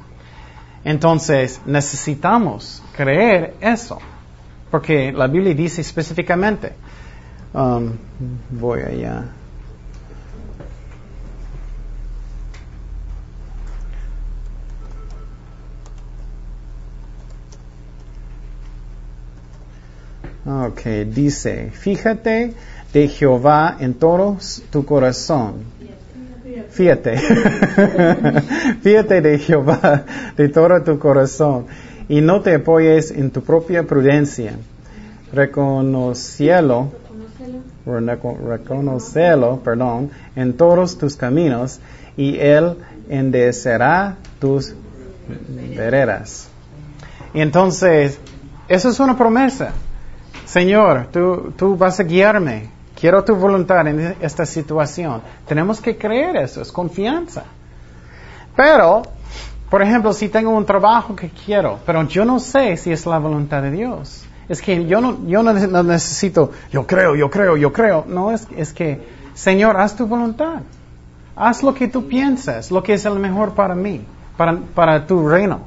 entonces 0.84 1.62
necesitamos 1.66 2.82
creer 2.96 3.56
eso, 3.60 4.00
porque 4.74 5.12
la 5.12 5.28
Biblia 5.28 5.54
dice 5.54 5.82
específicamente, 5.82 6.72
um, 7.54 7.92
voy 8.50 8.82
allá. 8.82 9.26
Ok, 20.44 20.82
dice, 21.06 21.70
fíjate 21.70 22.56
de 22.92 23.08
Jehová 23.10 23.78
en 23.80 23.94
todo 23.94 24.40
tu 24.72 24.84
corazón. 24.86 25.66
Fíjate. 26.72 27.18
Fíjate 28.82 29.22
de 29.22 29.38
Jehová 29.38 30.04
de 30.36 30.50
todo 30.50 30.82
tu 30.82 30.98
corazón 30.98 31.68
y 32.10 32.22
no 32.22 32.42
te 32.42 32.56
apoyes 32.56 33.12
en 33.12 33.32
tu 33.32 33.42
propia 33.42 33.84
prudencia. 33.84 34.58
Reconocielo, 35.32 36.92
reconocelo, 37.86 39.60
perdón, 39.64 40.12
en 40.36 40.54
todos 40.54 40.98
tus 40.98 41.16
caminos 41.16 41.80
y 42.16 42.38
Él 42.38 42.78
endecerá 43.10 44.18
tus 44.40 44.76
veredas. 45.76 46.48
Entonces, 47.34 48.20
eso 48.68 48.90
es 48.90 49.00
una 49.00 49.18
promesa. 49.18 49.72
Señor, 50.46 51.08
tú, 51.12 51.54
tú 51.58 51.76
vas 51.76 52.00
a 52.00 52.04
guiarme. 52.04 52.70
Quiero 53.00 53.24
tu 53.24 53.36
voluntad 53.36 53.88
en 53.88 54.16
esta 54.22 54.46
situación. 54.46 55.22
Tenemos 55.48 55.82
que 55.82 55.98
creer 55.98 56.36
eso, 56.38 56.62
es 56.62 56.72
confianza. 56.72 57.44
Pero, 58.56 59.02
por 59.74 59.82
ejemplo, 59.82 60.14
si 60.14 60.30
tengo 60.30 60.52
un 60.52 60.68
trabajo 60.68 61.16
que 61.16 61.32
quiero, 61.32 61.80
pero 61.84 62.08
yo 62.08 62.26
no 62.26 62.40
sé 62.40 62.78
si 62.78 62.92
es 62.92 63.08
la 63.08 63.18
voluntad 63.18 63.64
de 63.64 63.72
Dios. 63.72 64.24
Es 64.48 64.62
que 64.62 64.86
yo 64.86 65.02
no, 65.02 65.26
yo 65.26 65.42
no 65.42 65.52
necesito, 65.52 66.52
yo 66.72 66.86
creo, 66.86 67.16
yo 67.16 67.32
creo, 67.32 67.58
yo 67.58 67.74
creo. 67.74 68.06
No, 68.08 68.32
es, 68.32 68.48
es 68.56 68.72
que, 68.72 69.04
Señor, 69.34 69.78
haz 69.78 69.96
tu 69.96 70.06
voluntad. 70.06 70.62
Haz 71.36 71.64
lo 71.64 71.74
que 71.74 71.88
tú 71.88 72.08
piensas, 72.08 72.70
lo 72.70 72.84
que 72.84 72.94
es 72.94 73.06
el 73.06 73.18
mejor 73.18 73.56
para 73.56 73.74
mí, 73.74 74.06
para, 74.38 74.60
para 74.76 75.08
tu 75.08 75.28
reino. 75.28 75.62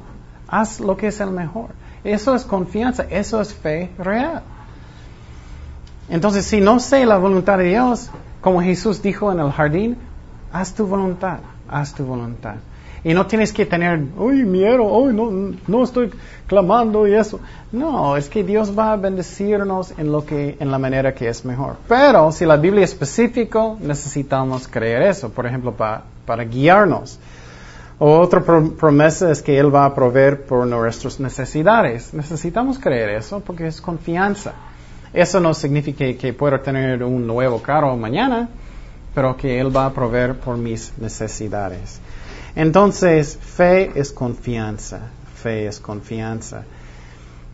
Haz 0.47 0.79
lo 0.79 0.95
que 0.95 1.07
es 1.07 1.19
el 1.19 1.31
mejor. 1.31 1.71
Eso 2.05 2.33
es 2.33 2.45
confianza, 2.45 3.05
eso 3.09 3.41
es 3.41 3.53
fe 3.53 3.91
real. 3.97 4.41
Entonces, 6.07 6.45
si 6.45 6.61
no 6.61 6.79
sé 6.79 7.05
la 7.05 7.17
voluntad 7.17 7.57
de 7.57 7.65
Dios, 7.65 8.09
como 8.39 8.61
Jesús 8.61 9.01
dijo 9.01 9.33
en 9.33 9.41
el 9.41 9.51
jardín, 9.51 9.97
haz 10.53 10.73
tu 10.73 10.87
voluntad, 10.87 11.39
haz 11.67 11.93
tu 11.93 12.05
voluntad. 12.05 12.55
Y 13.07 13.13
no 13.13 13.25
tienes 13.25 13.53
que 13.53 13.65
tener, 13.65 14.01
uy, 14.17 14.43
miedo, 14.43 14.83
uy, 14.83 15.13
no, 15.13 15.55
no 15.65 15.83
estoy 15.83 16.11
clamando 16.45 17.07
y 17.07 17.13
eso. 17.13 17.39
No, 17.71 18.17
es 18.17 18.27
que 18.27 18.43
Dios 18.43 18.77
va 18.77 18.91
a 18.91 18.95
bendecirnos 18.97 19.93
en 19.97 20.11
lo 20.11 20.25
que, 20.25 20.57
en 20.59 20.69
la 20.71 20.77
manera 20.77 21.13
que 21.13 21.29
es 21.29 21.45
mejor. 21.45 21.77
Pero 21.87 22.31
si 22.33 22.45
la 22.45 22.57
Biblia 22.57 22.83
es 22.83 22.91
específico, 22.91 23.77
necesitamos 23.79 24.67
creer 24.67 25.03
eso, 25.03 25.29
por 25.29 25.45
ejemplo, 25.45 25.71
para, 25.73 26.43
guiarnos. 26.43 27.17
Otra 27.99 28.41
pro- 28.41 28.71
promesa 28.73 29.31
es 29.31 29.41
que 29.41 29.57
Él 29.57 29.73
va 29.73 29.85
a 29.85 29.95
proveer 29.95 30.43
por 30.43 30.67
nuestras 30.67 31.19
necesidades. 31.19 32.13
Necesitamos 32.13 32.77
creer 32.77 33.09
eso 33.11 33.39
porque 33.39 33.67
es 33.67 33.79
confianza. 33.79 34.51
Eso 35.13 35.39
no 35.39 35.53
significa 35.53 36.05
que 36.19 36.33
pueda 36.33 36.61
tener 36.61 37.01
un 37.03 37.25
nuevo 37.25 37.61
carro 37.61 37.95
mañana, 37.95 38.49
pero 39.15 39.37
que 39.37 39.59
Él 39.61 39.75
va 39.75 39.85
a 39.85 39.93
proveer 39.93 40.35
por 40.35 40.57
mis 40.57 40.91
necesidades. 40.99 42.01
Entonces, 42.57 43.37
fe 43.39 43.91
es 43.93 44.11
confianza. 44.11 44.99
Fe 45.35 45.67
es 45.67 45.79
confianza. 45.79 46.63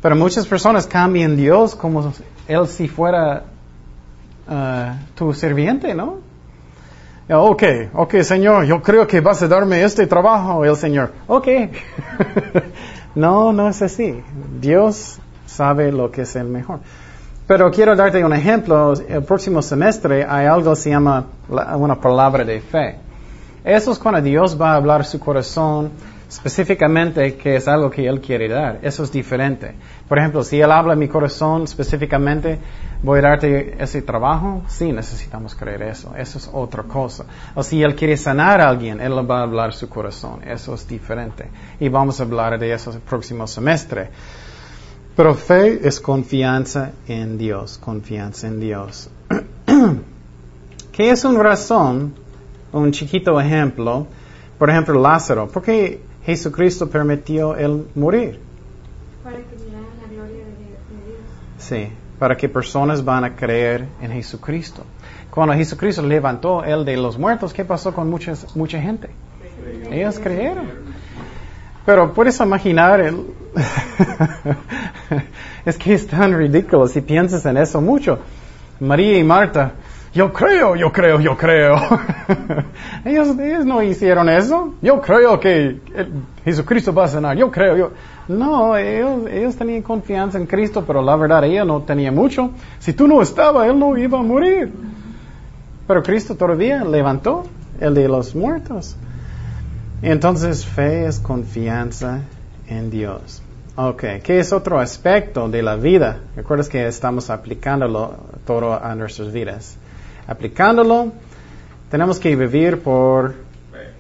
Pero 0.02 0.16
muchas 0.16 0.48
personas 0.48 0.88
cambian 0.88 1.36
Dios 1.36 1.76
como 1.76 2.14
Él 2.48 2.68
si 2.68 2.88
fuera 2.88 3.44
ah, 4.48 4.96
tu 5.14 5.34
sirviente, 5.34 5.94
¿no? 5.94 6.20
Ya, 7.28 7.38
Ok, 7.40 7.64
ok, 7.94 8.16
Señor, 8.22 8.64
yo 8.64 8.82
creo 8.82 9.06
que 9.06 9.20
vas 9.20 9.42
a 9.44 9.48
darme 9.50 9.84
este 9.84 10.08
trabajo. 10.08 10.64
El 10.64 10.76
Señor, 10.78 11.12
ok. 11.28 11.48
no, 13.16 13.52
no 13.52 13.68
es 13.70 13.82
así. 13.82 14.22
Dios 14.60 15.20
sabe 15.46 15.92
lo 15.92 16.12
que 16.12 16.22
es 16.22 16.36
el 16.38 16.48
mejor. 16.48 16.80
Pero 17.46 17.70
quiero 17.72 17.94
darte 17.96 18.24
un 18.24 18.34
ejemplo. 18.34 18.94
El 18.94 19.24
próximo 19.24 19.62
semestre 19.62 20.26
hay 20.28 20.46
algo 20.48 20.72
que 20.76 20.80
se 20.82 20.90
llama 20.92 21.26
la- 21.50 21.76
una 21.76 21.96
palabra 22.00 22.44
de 22.46 22.62
fe. 22.62 22.96
Eso 23.64 23.92
es 23.92 24.00
cuando 24.00 24.22
Dios 24.22 24.60
va 24.60 24.74
a 24.74 24.76
hablar 24.76 25.02
a 25.02 25.04
su 25.06 25.20
corazón 25.20 25.92
específicamente 26.34 27.36
que 27.36 27.58
es 27.58 27.68
algo 27.68 27.90
que 27.90 28.08
Él 28.08 28.20
quiere 28.20 28.50
dar. 28.50 28.80
Eso 28.82 29.04
es 29.04 29.12
diferente. 29.12 29.76
Por 30.08 30.18
ejemplo, 30.18 30.44
si 30.44 30.60
Él 30.60 30.72
habla 30.72 30.94
en 30.94 31.00
mi 31.00 31.08
corazón 31.08 31.64
específicamente, 31.64 32.60
voy 33.04 33.20
a 33.20 33.22
darte 33.22 33.82
ese 33.82 34.02
trabajo, 34.02 34.64
sí, 34.68 34.92
necesitamos 34.92 35.54
creer 35.56 35.84
eso. 35.84 36.14
Eso 36.18 36.40
es 36.40 36.50
otra 36.52 36.84
cosa. 36.84 37.26
O 37.54 37.62
si 37.62 37.84
Él 37.84 37.96
quiere 37.96 38.18
sanar 38.18 38.62
a 38.62 38.70
alguien, 38.70 39.00
Él 39.00 39.14
va 39.30 39.40
a 39.40 39.44
hablar 39.44 39.74
su 39.74 39.88
corazón. 39.88 40.42
Eso 40.44 40.74
es 40.74 40.88
diferente. 40.88 41.50
Y 41.80 41.88
vamos 41.88 42.20
a 42.20 42.24
hablar 42.24 42.58
de 42.58 42.74
eso 42.74 42.92
el 42.92 43.00
próximo 43.00 43.46
semestre. 43.46 44.10
Pero 45.16 45.36
fe 45.36 45.88
es 45.88 46.02
confianza 46.02 46.92
en 47.08 47.38
Dios, 47.38 47.78
confianza 47.78 48.48
en 48.48 48.60
Dios. 48.60 49.12
¿Qué 50.92 51.12
es 51.12 51.24
una 51.24 51.44
razón? 51.44 52.23
Un 52.74 52.92
chiquito 52.92 53.40
ejemplo. 53.40 54.08
Por 54.58 54.70
ejemplo, 54.70 55.00
Lázaro. 55.00 55.48
¿Por 55.48 55.64
qué 55.64 56.02
Jesucristo 56.26 56.90
permitió 56.90 57.56
él 57.56 57.86
morir? 57.96 58.40
Para 59.24 59.38
que 59.38 59.44
la 59.44 60.14
gloria 60.14 60.46
de, 60.46 60.52
Dios. 60.52 61.20
Sí, 61.58 61.88
para 62.20 62.36
que 62.36 62.50
personas 62.50 63.04
van 63.04 63.24
a 63.24 63.36
creer 63.36 63.88
en 64.02 64.12
Jesucristo. 64.12 64.84
Cuando 65.30 65.54
Jesucristo 65.56 66.02
levantó 66.04 66.64
él 66.64 66.86
de 66.86 66.98
los 66.98 67.18
muertos, 67.18 67.54
¿qué 67.54 67.66
pasó 67.66 67.94
con 67.94 68.10
muchas, 68.10 68.56
mucha 68.56 68.80
gente? 68.82 69.10
Ellos 69.92 70.20
creyeron. 70.20 70.68
Pero 71.86 72.14
puedes 72.14 72.40
imaginar, 72.40 73.02
el- 73.02 73.26
es 75.66 75.78
que 75.78 75.94
es 75.94 76.08
tan 76.08 76.38
ridículo 76.38 76.88
si 76.88 77.02
piensas 77.02 77.46
en 77.46 77.58
eso 77.58 77.82
mucho. 77.82 78.20
María 78.80 79.18
y 79.18 79.24
Marta, 79.24 79.74
yo 80.14 80.32
creo, 80.32 80.76
yo 80.76 80.92
creo, 80.92 81.20
yo 81.20 81.36
creo. 81.36 81.76
ellos, 83.06 83.36
no 83.66 83.82
hicieron 83.82 84.30
eso. 84.30 84.76
Yo 84.82 85.02
creo 85.02 85.40
que 85.40 85.80
Jesucristo 86.46 86.94
va 86.94 87.06
a 87.06 87.08
sanar. 87.08 87.36
Yo 87.36 87.50
creo, 87.50 87.76
yo. 87.76 87.92
No, 88.28 88.78
ellos, 88.78 89.28
ellos 89.30 89.56
tenían 89.56 89.82
confianza 89.82 90.38
en 90.38 90.46
Cristo, 90.46 90.84
pero 90.86 91.02
la 91.02 91.16
verdad 91.16 91.44
ella 91.46 91.66
no 91.66 91.82
tenía 91.82 92.12
mucho. 92.12 92.52
Si 92.80 92.94
tú 92.94 93.08
no 93.08 93.22
estabas, 93.22 93.68
él 93.68 93.80
no 93.80 93.98
iba 93.98 94.20
a 94.20 94.22
morir. 94.22 94.72
Pero 95.88 96.04
Cristo 96.04 96.36
todavía 96.36 96.84
levantó 96.84 97.46
el 97.80 97.96
de 97.96 98.08
los 98.08 98.36
muertos. 98.36 98.96
Entonces, 100.04 100.64
fe 100.66 101.08
es 101.08 101.20
confianza 101.20 102.22
en 102.68 102.92
Dios. 102.92 103.42
Ok, 103.76 104.04
¿qué 104.24 104.40
es 104.40 104.54
otro 104.54 104.80
aspecto 104.80 105.50
de 105.50 105.64
la 105.64 105.76
vida? 105.76 106.20
Recuerdas 106.36 106.70
que 106.70 106.86
estamos 106.86 107.32
aplicándolo 107.32 108.14
todo 108.46 108.74
a 108.80 108.94
nuestras 108.94 109.34
vidas. 109.34 109.80
Aplicándolo, 110.28 111.12
tenemos 111.92 112.20
que 112.20 112.36
vivir 112.36 112.82
por, 112.82 113.36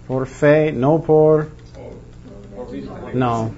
por 0.07 0.26
fe, 0.28 0.71
no 0.71 1.01
por, 1.01 1.47
Por 2.55 2.71
vista. 2.71 2.93
no, 3.13 3.51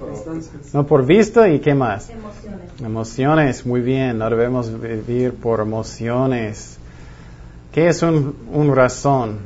no 0.74 0.86
por 0.88 1.05
vista 1.05 1.47
y 1.49 1.59
qué 1.59 1.74
más. 1.76 2.09
Emociones. 2.09 2.82
Emociones, 2.82 3.66
muy 3.66 3.82
bien, 3.82 4.18
no 4.18 4.30
debemos 4.30 4.72
vivir 4.82 5.34
por 5.34 5.59
emociones. 5.61 6.78
¿Qué 7.72 7.88
es 7.88 8.01
un, 8.01 8.36
un 8.51 8.76
razón? 8.76 9.39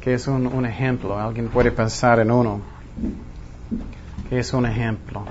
¿Qué 0.00 0.14
es 0.14 0.26
un, 0.28 0.46
un 0.46 0.66
ejemplo? 0.66 1.18
Alguien 1.18 1.48
puede 1.48 1.70
pensar 1.70 2.20
en 2.20 2.30
uno. 2.30 2.60
¿Qué 4.28 4.38
es 4.40 4.52
un 4.52 4.66
ejemplo? 4.66 5.24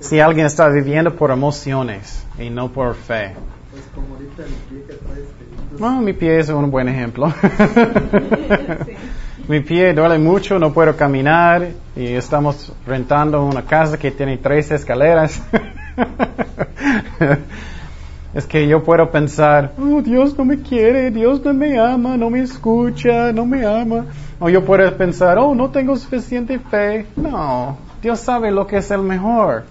Si 0.00 0.18
alguien 0.20 0.46
está 0.46 0.68
viviendo 0.68 1.14
por 1.14 1.30
emociones 1.30 2.24
y 2.38 2.50
no 2.50 2.72
por 2.72 2.94
fe. 2.94 3.34
Pues 3.70 3.84
como 3.94 4.14
ahorita 4.14 4.44
el 4.44 4.52
pie 4.68 4.84
que 4.86 4.94
traes, 4.94 5.28
No, 5.78 6.00
mi 6.00 6.12
pie 6.12 6.40
es 6.40 6.48
un 6.48 6.70
buen 6.70 6.88
ejemplo. 6.88 7.32
mi 9.48 9.60
pie 9.60 9.94
duele 9.94 10.18
mucho, 10.18 10.58
no 10.58 10.72
puedo 10.72 10.96
caminar 10.96 11.68
y 11.94 12.08
estamos 12.08 12.72
rentando 12.86 13.44
una 13.44 13.62
casa 13.62 13.96
que 13.96 14.10
tiene 14.10 14.38
tres 14.38 14.70
escaleras. 14.72 15.40
es 18.34 18.46
que 18.46 18.66
yo 18.66 18.82
puedo 18.82 19.10
pensar, 19.10 19.72
oh, 19.78 20.02
Dios 20.02 20.36
no 20.36 20.44
me 20.44 20.60
quiere, 20.60 21.10
Dios 21.10 21.44
no 21.44 21.54
me 21.54 21.78
ama, 21.78 22.16
no 22.16 22.30
me 22.30 22.40
escucha, 22.40 23.32
no 23.32 23.46
me 23.46 23.64
ama. 23.64 24.06
O 24.40 24.48
yo 24.48 24.64
puedo 24.64 24.92
pensar, 24.96 25.38
oh, 25.38 25.54
no 25.54 25.70
tengo 25.70 25.96
suficiente 25.96 26.58
fe. 26.58 27.06
No, 27.14 27.78
Dios 28.02 28.18
sabe 28.18 28.50
lo 28.50 28.66
que 28.66 28.78
es 28.78 28.90
el 28.90 29.02
mejor. 29.02 29.64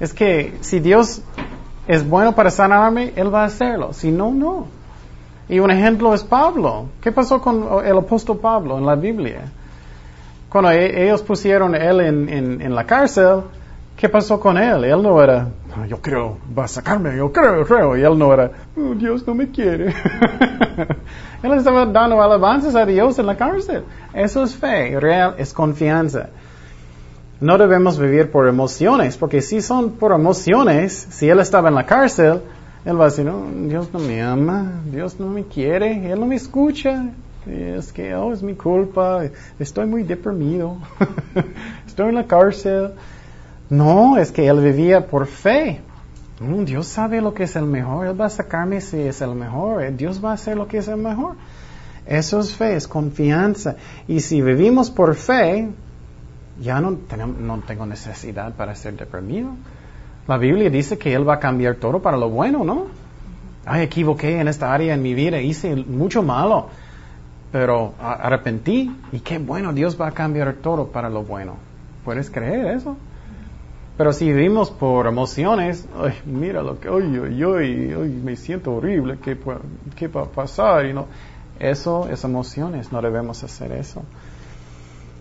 Es 0.00 0.12
que 0.12 0.52
si 0.60 0.80
Dios 0.80 1.22
es 1.88 2.08
bueno 2.08 2.34
para 2.34 2.50
sanarme, 2.50 3.12
Él 3.16 3.32
va 3.32 3.42
a 3.42 3.46
hacerlo. 3.46 3.92
Si 3.92 4.10
no, 4.10 4.32
no. 4.32 4.66
Y 5.48 5.60
un 5.60 5.70
ejemplo 5.70 6.12
es 6.12 6.24
Pablo. 6.24 6.86
¿Qué 7.00 7.12
pasó 7.12 7.40
con 7.40 7.84
el 7.84 7.96
apóstol 7.98 8.38
Pablo 8.38 8.78
en 8.78 8.86
la 8.86 8.96
Biblia? 8.96 9.42
Cuando 10.48 10.70
e- 10.72 11.04
ellos 11.04 11.22
pusieron 11.22 11.74
a 11.74 11.78
él 11.78 12.00
en, 12.00 12.74
la 12.74 12.84
cárcel, 12.84 13.42
¿qué 13.96 14.08
pasó 14.08 14.40
con 14.40 14.58
él? 14.58 14.84
Él 14.84 15.02
no 15.02 15.22
era, 15.22 15.48
"Ah, 15.76 15.86
yo 15.86 16.00
creo, 16.00 16.38
va 16.56 16.64
a 16.64 16.68
sacarme, 16.68 17.16
yo 17.16 17.30
creo, 17.30 17.64
creo. 17.64 17.96
Y 17.96 18.02
él 18.02 18.18
no 18.18 18.32
era, 18.32 18.50
"Oh, 18.76 18.94
Dios 18.94 19.24
no 19.26 19.34
me 19.34 19.50
quiere. 19.50 19.94
él 21.42 21.52
estaba 21.52 21.86
dando 21.86 22.20
alabanzas 22.20 22.74
a 22.74 22.84
Dios 22.84 23.18
en 23.20 23.26
la 23.26 23.36
cárcel. 23.36 23.84
Eso 24.12 24.42
es 24.42 24.56
fe, 24.56 24.98
real, 24.98 25.34
es 25.38 25.52
confianza. 25.52 26.28
No 27.40 27.58
debemos 27.58 27.98
vivir 27.98 28.30
por 28.30 28.48
emociones, 28.48 29.16
porque 29.16 29.42
si 29.42 29.60
son 29.60 29.92
por 29.92 30.12
emociones, 30.12 31.06
si 31.10 31.28
él 31.28 31.40
estaba 31.40 31.68
en 31.68 31.74
la 31.74 31.84
cárcel, 31.84 32.40
él 32.84 32.98
va 32.98 33.04
a 33.04 33.08
decir, 33.08 33.24
no, 33.24 33.44
Dios 33.68 33.90
no 33.92 33.98
me 33.98 34.22
ama, 34.22 34.80
Dios 34.90 35.20
no 35.20 35.28
me 35.28 35.44
quiere, 35.44 36.10
Él 36.10 36.20
no 36.20 36.26
me 36.26 36.36
escucha, 36.36 37.10
es 37.46 37.92
que, 37.92 38.14
oh, 38.14 38.32
es 38.32 38.42
mi 38.42 38.54
culpa, 38.54 39.22
estoy 39.58 39.86
muy 39.86 40.02
deprimido, 40.02 40.78
estoy 41.86 42.08
en 42.08 42.14
la 42.14 42.26
cárcel. 42.26 42.92
No, 43.68 44.16
es 44.16 44.30
que 44.30 44.46
él 44.46 44.60
vivía 44.60 45.06
por 45.06 45.26
fe. 45.26 45.80
Mm, 46.40 46.64
Dios 46.64 46.86
sabe 46.86 47.20
lo 47.20 47.34
que 47.34 47.44
es 47.44 47.56
el 47.56 47.64
mejor, 47.64 48.06
Él 48.06 48.20
va 48.20 48.26
a 48.26 48.30
sacarme 48.30 48.80
si 48.80 49.00
es 49.00 49.20
el 49.20 49.34
mejor, 49.34 49.82
eh, 49.82 49.90
Dios 49.90 50.24
va 50.24 50.30
a 50.30 50.34
hacer 50.34 50.56
lo 50.56 50.68
que 50.68 50.78
es 50.78 50.88
el 50.88 50.98
mejor. 50.98 51.34
Eso 52.06 52.38
es 52.38 52.54
fe, 52.54 52.76
es 52.76 52.86
confianza. 52.86 53.76
Y 54.06 54.20
si 54.20 54.40
vivimos 54.40 54.90
por 54.90 55.16
fe, 55.16 55.70
ya 56.60 56.80
no, 56.80 56.94
tenemos- 56.94 57.38
no 57.38 57.58
tengo 57.66 57.86
necesidad 57.86 58.54
para 58.54 58.74
ser 58.74 58.96
deprimido. 58.96 59.50
La 60.26 60.38
Biblia 60.38 60.70
dice 60.70 60.98
que 60.98 61.14
Él 61.14 61.28
va 61.28 61.34
a 61.34 61.40
cambiar 61.40 61.76
todo 61.76 62.00
para 62.00 62.16
lo 62.16 62.28
bueno, 62.30 62.64
¿no? 62.64 62.86
Ay, 63.64 63.82
equivoqué 63.82 64.40
en 64.40 64.48
esta 64.48 64.72
área 64.72 64.94
en 64.94 65.02
mi 65.02 65.14
vida, 65.14 65.40
hice 65.40 65.74
mucho 65.76 66.22
malo, 66.22 66.68
pero 67.52 67.94
arrepentí 68.00 68.94
y 69.12 69.20
qué 69.20 69.38
bueno, 69.38 69.72
Dios 69.72 70.00
va 70.00 70.08
a 70.08 70.12
cambiar 70.12 70.54
todo 70.54 70.88
para 70.88 71.08
lo 71.10 71.22
bueno. 71.22 71.54
¿Puedes 72.04 72.30
creer 72.30 72.66
eso? 72.76 72.96
Pero 73.96 74.12
si 74.12 74.26
vivimos 74.26 74.70
por 74.70 75.06
emociones, 75.06 75.86
ay, 75.98 76.12
mira 76.26 76.62
lo 76.62 76.78
que, 76.78 76.88
ay, 76.88 77.18
ay, 77.42 77.94
ay, 77.98 78.20
me 78.22 78.36
siento 78.36 78.74
horrible, 78.74 79.18
¿qué, 79.22 79.38
qué 79.96 80.08
va 80.08 80.22
a 80.22 80.26
pasar? 80.26 80.84
Eso 81.58 82.08
es 82.08 82.22
emociones, 82.22 82.92
no 82.92 83.00
debemos 83.00 83.42
hacer 83.42 83.72
eso. 83.72 84.02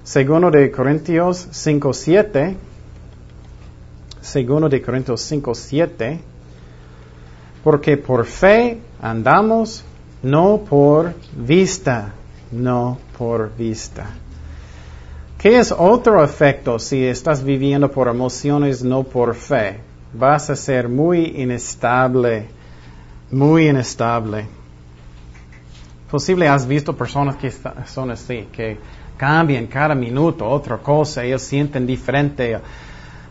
Segundo 0.05 0.51
de 0.51 0.69
Corintios 0.69 1.49
5.7, 1.51 2.55
segundo 4.21 4.69
de 4.69 4.79
Corintios 4.79 5.31
5.7, 5.31 6.19
porque 7.63 7.97
por 7.97 8.27
fe 8.27 8.77
andamos, 9.01 9.83
no 10.21 10.59
por 10.59 11.15
vista, 11.35 12.13
no 12.51 12.99
por 13.17 13.55
vista. 13.55 14.05
¿Qué 15.39 15.57
es 15.57 15.71
otro 15.75 16.23
efecto 16.23 16.77
si 16.77 17.03
estás 17.03 17.43
viviendo 17.43 17.89
por 17.89 18.07
emociones, 18.07 18.83
no 18.83 19.01
por 19.01 19.33
fe? 19.33 19.79
Vas 20.13 20.51
a 20.51 20.55
ser 20.55 20.87
muy 20.87 21.41
inestable, 21.41 22.45
muy 23.31 23.69
inestable. 23.69 24.45
posible 26.11 26.47
has 26.47 26.67
visto 26.67 26.95
personas 26.95 27.37
que 27.37 27.51
son 27.87 28.11
así, 28.11 28.47
que 28.51 28.77
cambian 29.17 29.67
cada 29.67 29.95
minuto 29.95 30.47
otra 30.47 30.77
cosa, 30.77 31.23
ellos 31.23 31.41
sienten 31.41 31.85
diferente. 31.85 32.57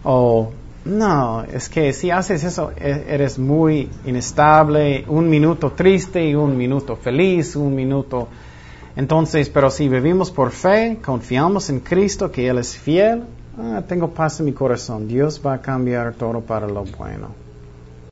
O, 0.05 0.51
no, 0.85 1.45
es 1.45 1.69
que 1.69 1.93
si 1.93 2.11
haces 2.11 2.45
eso, 2.45 2.73
e- 2.77 3.05
eres 3.09 3.39
muy 3.39 3.89
inestable, 4.05 5.05
un 5.09 5.29
minuto 5.29 5.73
triste 5.73 6.25
y 6.25 6.35
un 6.35 6.57
minuto 6.57 6.97
feliz, 6.97 7.57
un 7.57 7.75
minuto... 7.75 8.29
Entonces, 8.97 9.49
pero 9.49 9.71
si 9.71 9.89
vivimos 9.89 10.31
por 10.31 10.53
fe, 10.53 10.99
confiamos 11.05 11.69
en 11.69 11.81
Cristo, 11.81 12.31
que 12.31 12.47
Él 12.47 12.59
es 12.59 12.77
fiel, 12.77 13.25
ah, 13.59 13.83
tengo 13.89 14.11
paz 14.11 14.39
en 14.39 14.47
mi 14.47 14.53
corazón, 14.53 15.09
Dios 15.09 15.41
va 15.45 15.55
a 15.55 15.61
cambiar 15.61 16.15
todo 16.15 16.41
para 16.43 16.69
lo 16.69 16.85
bueno. 16.85 17.44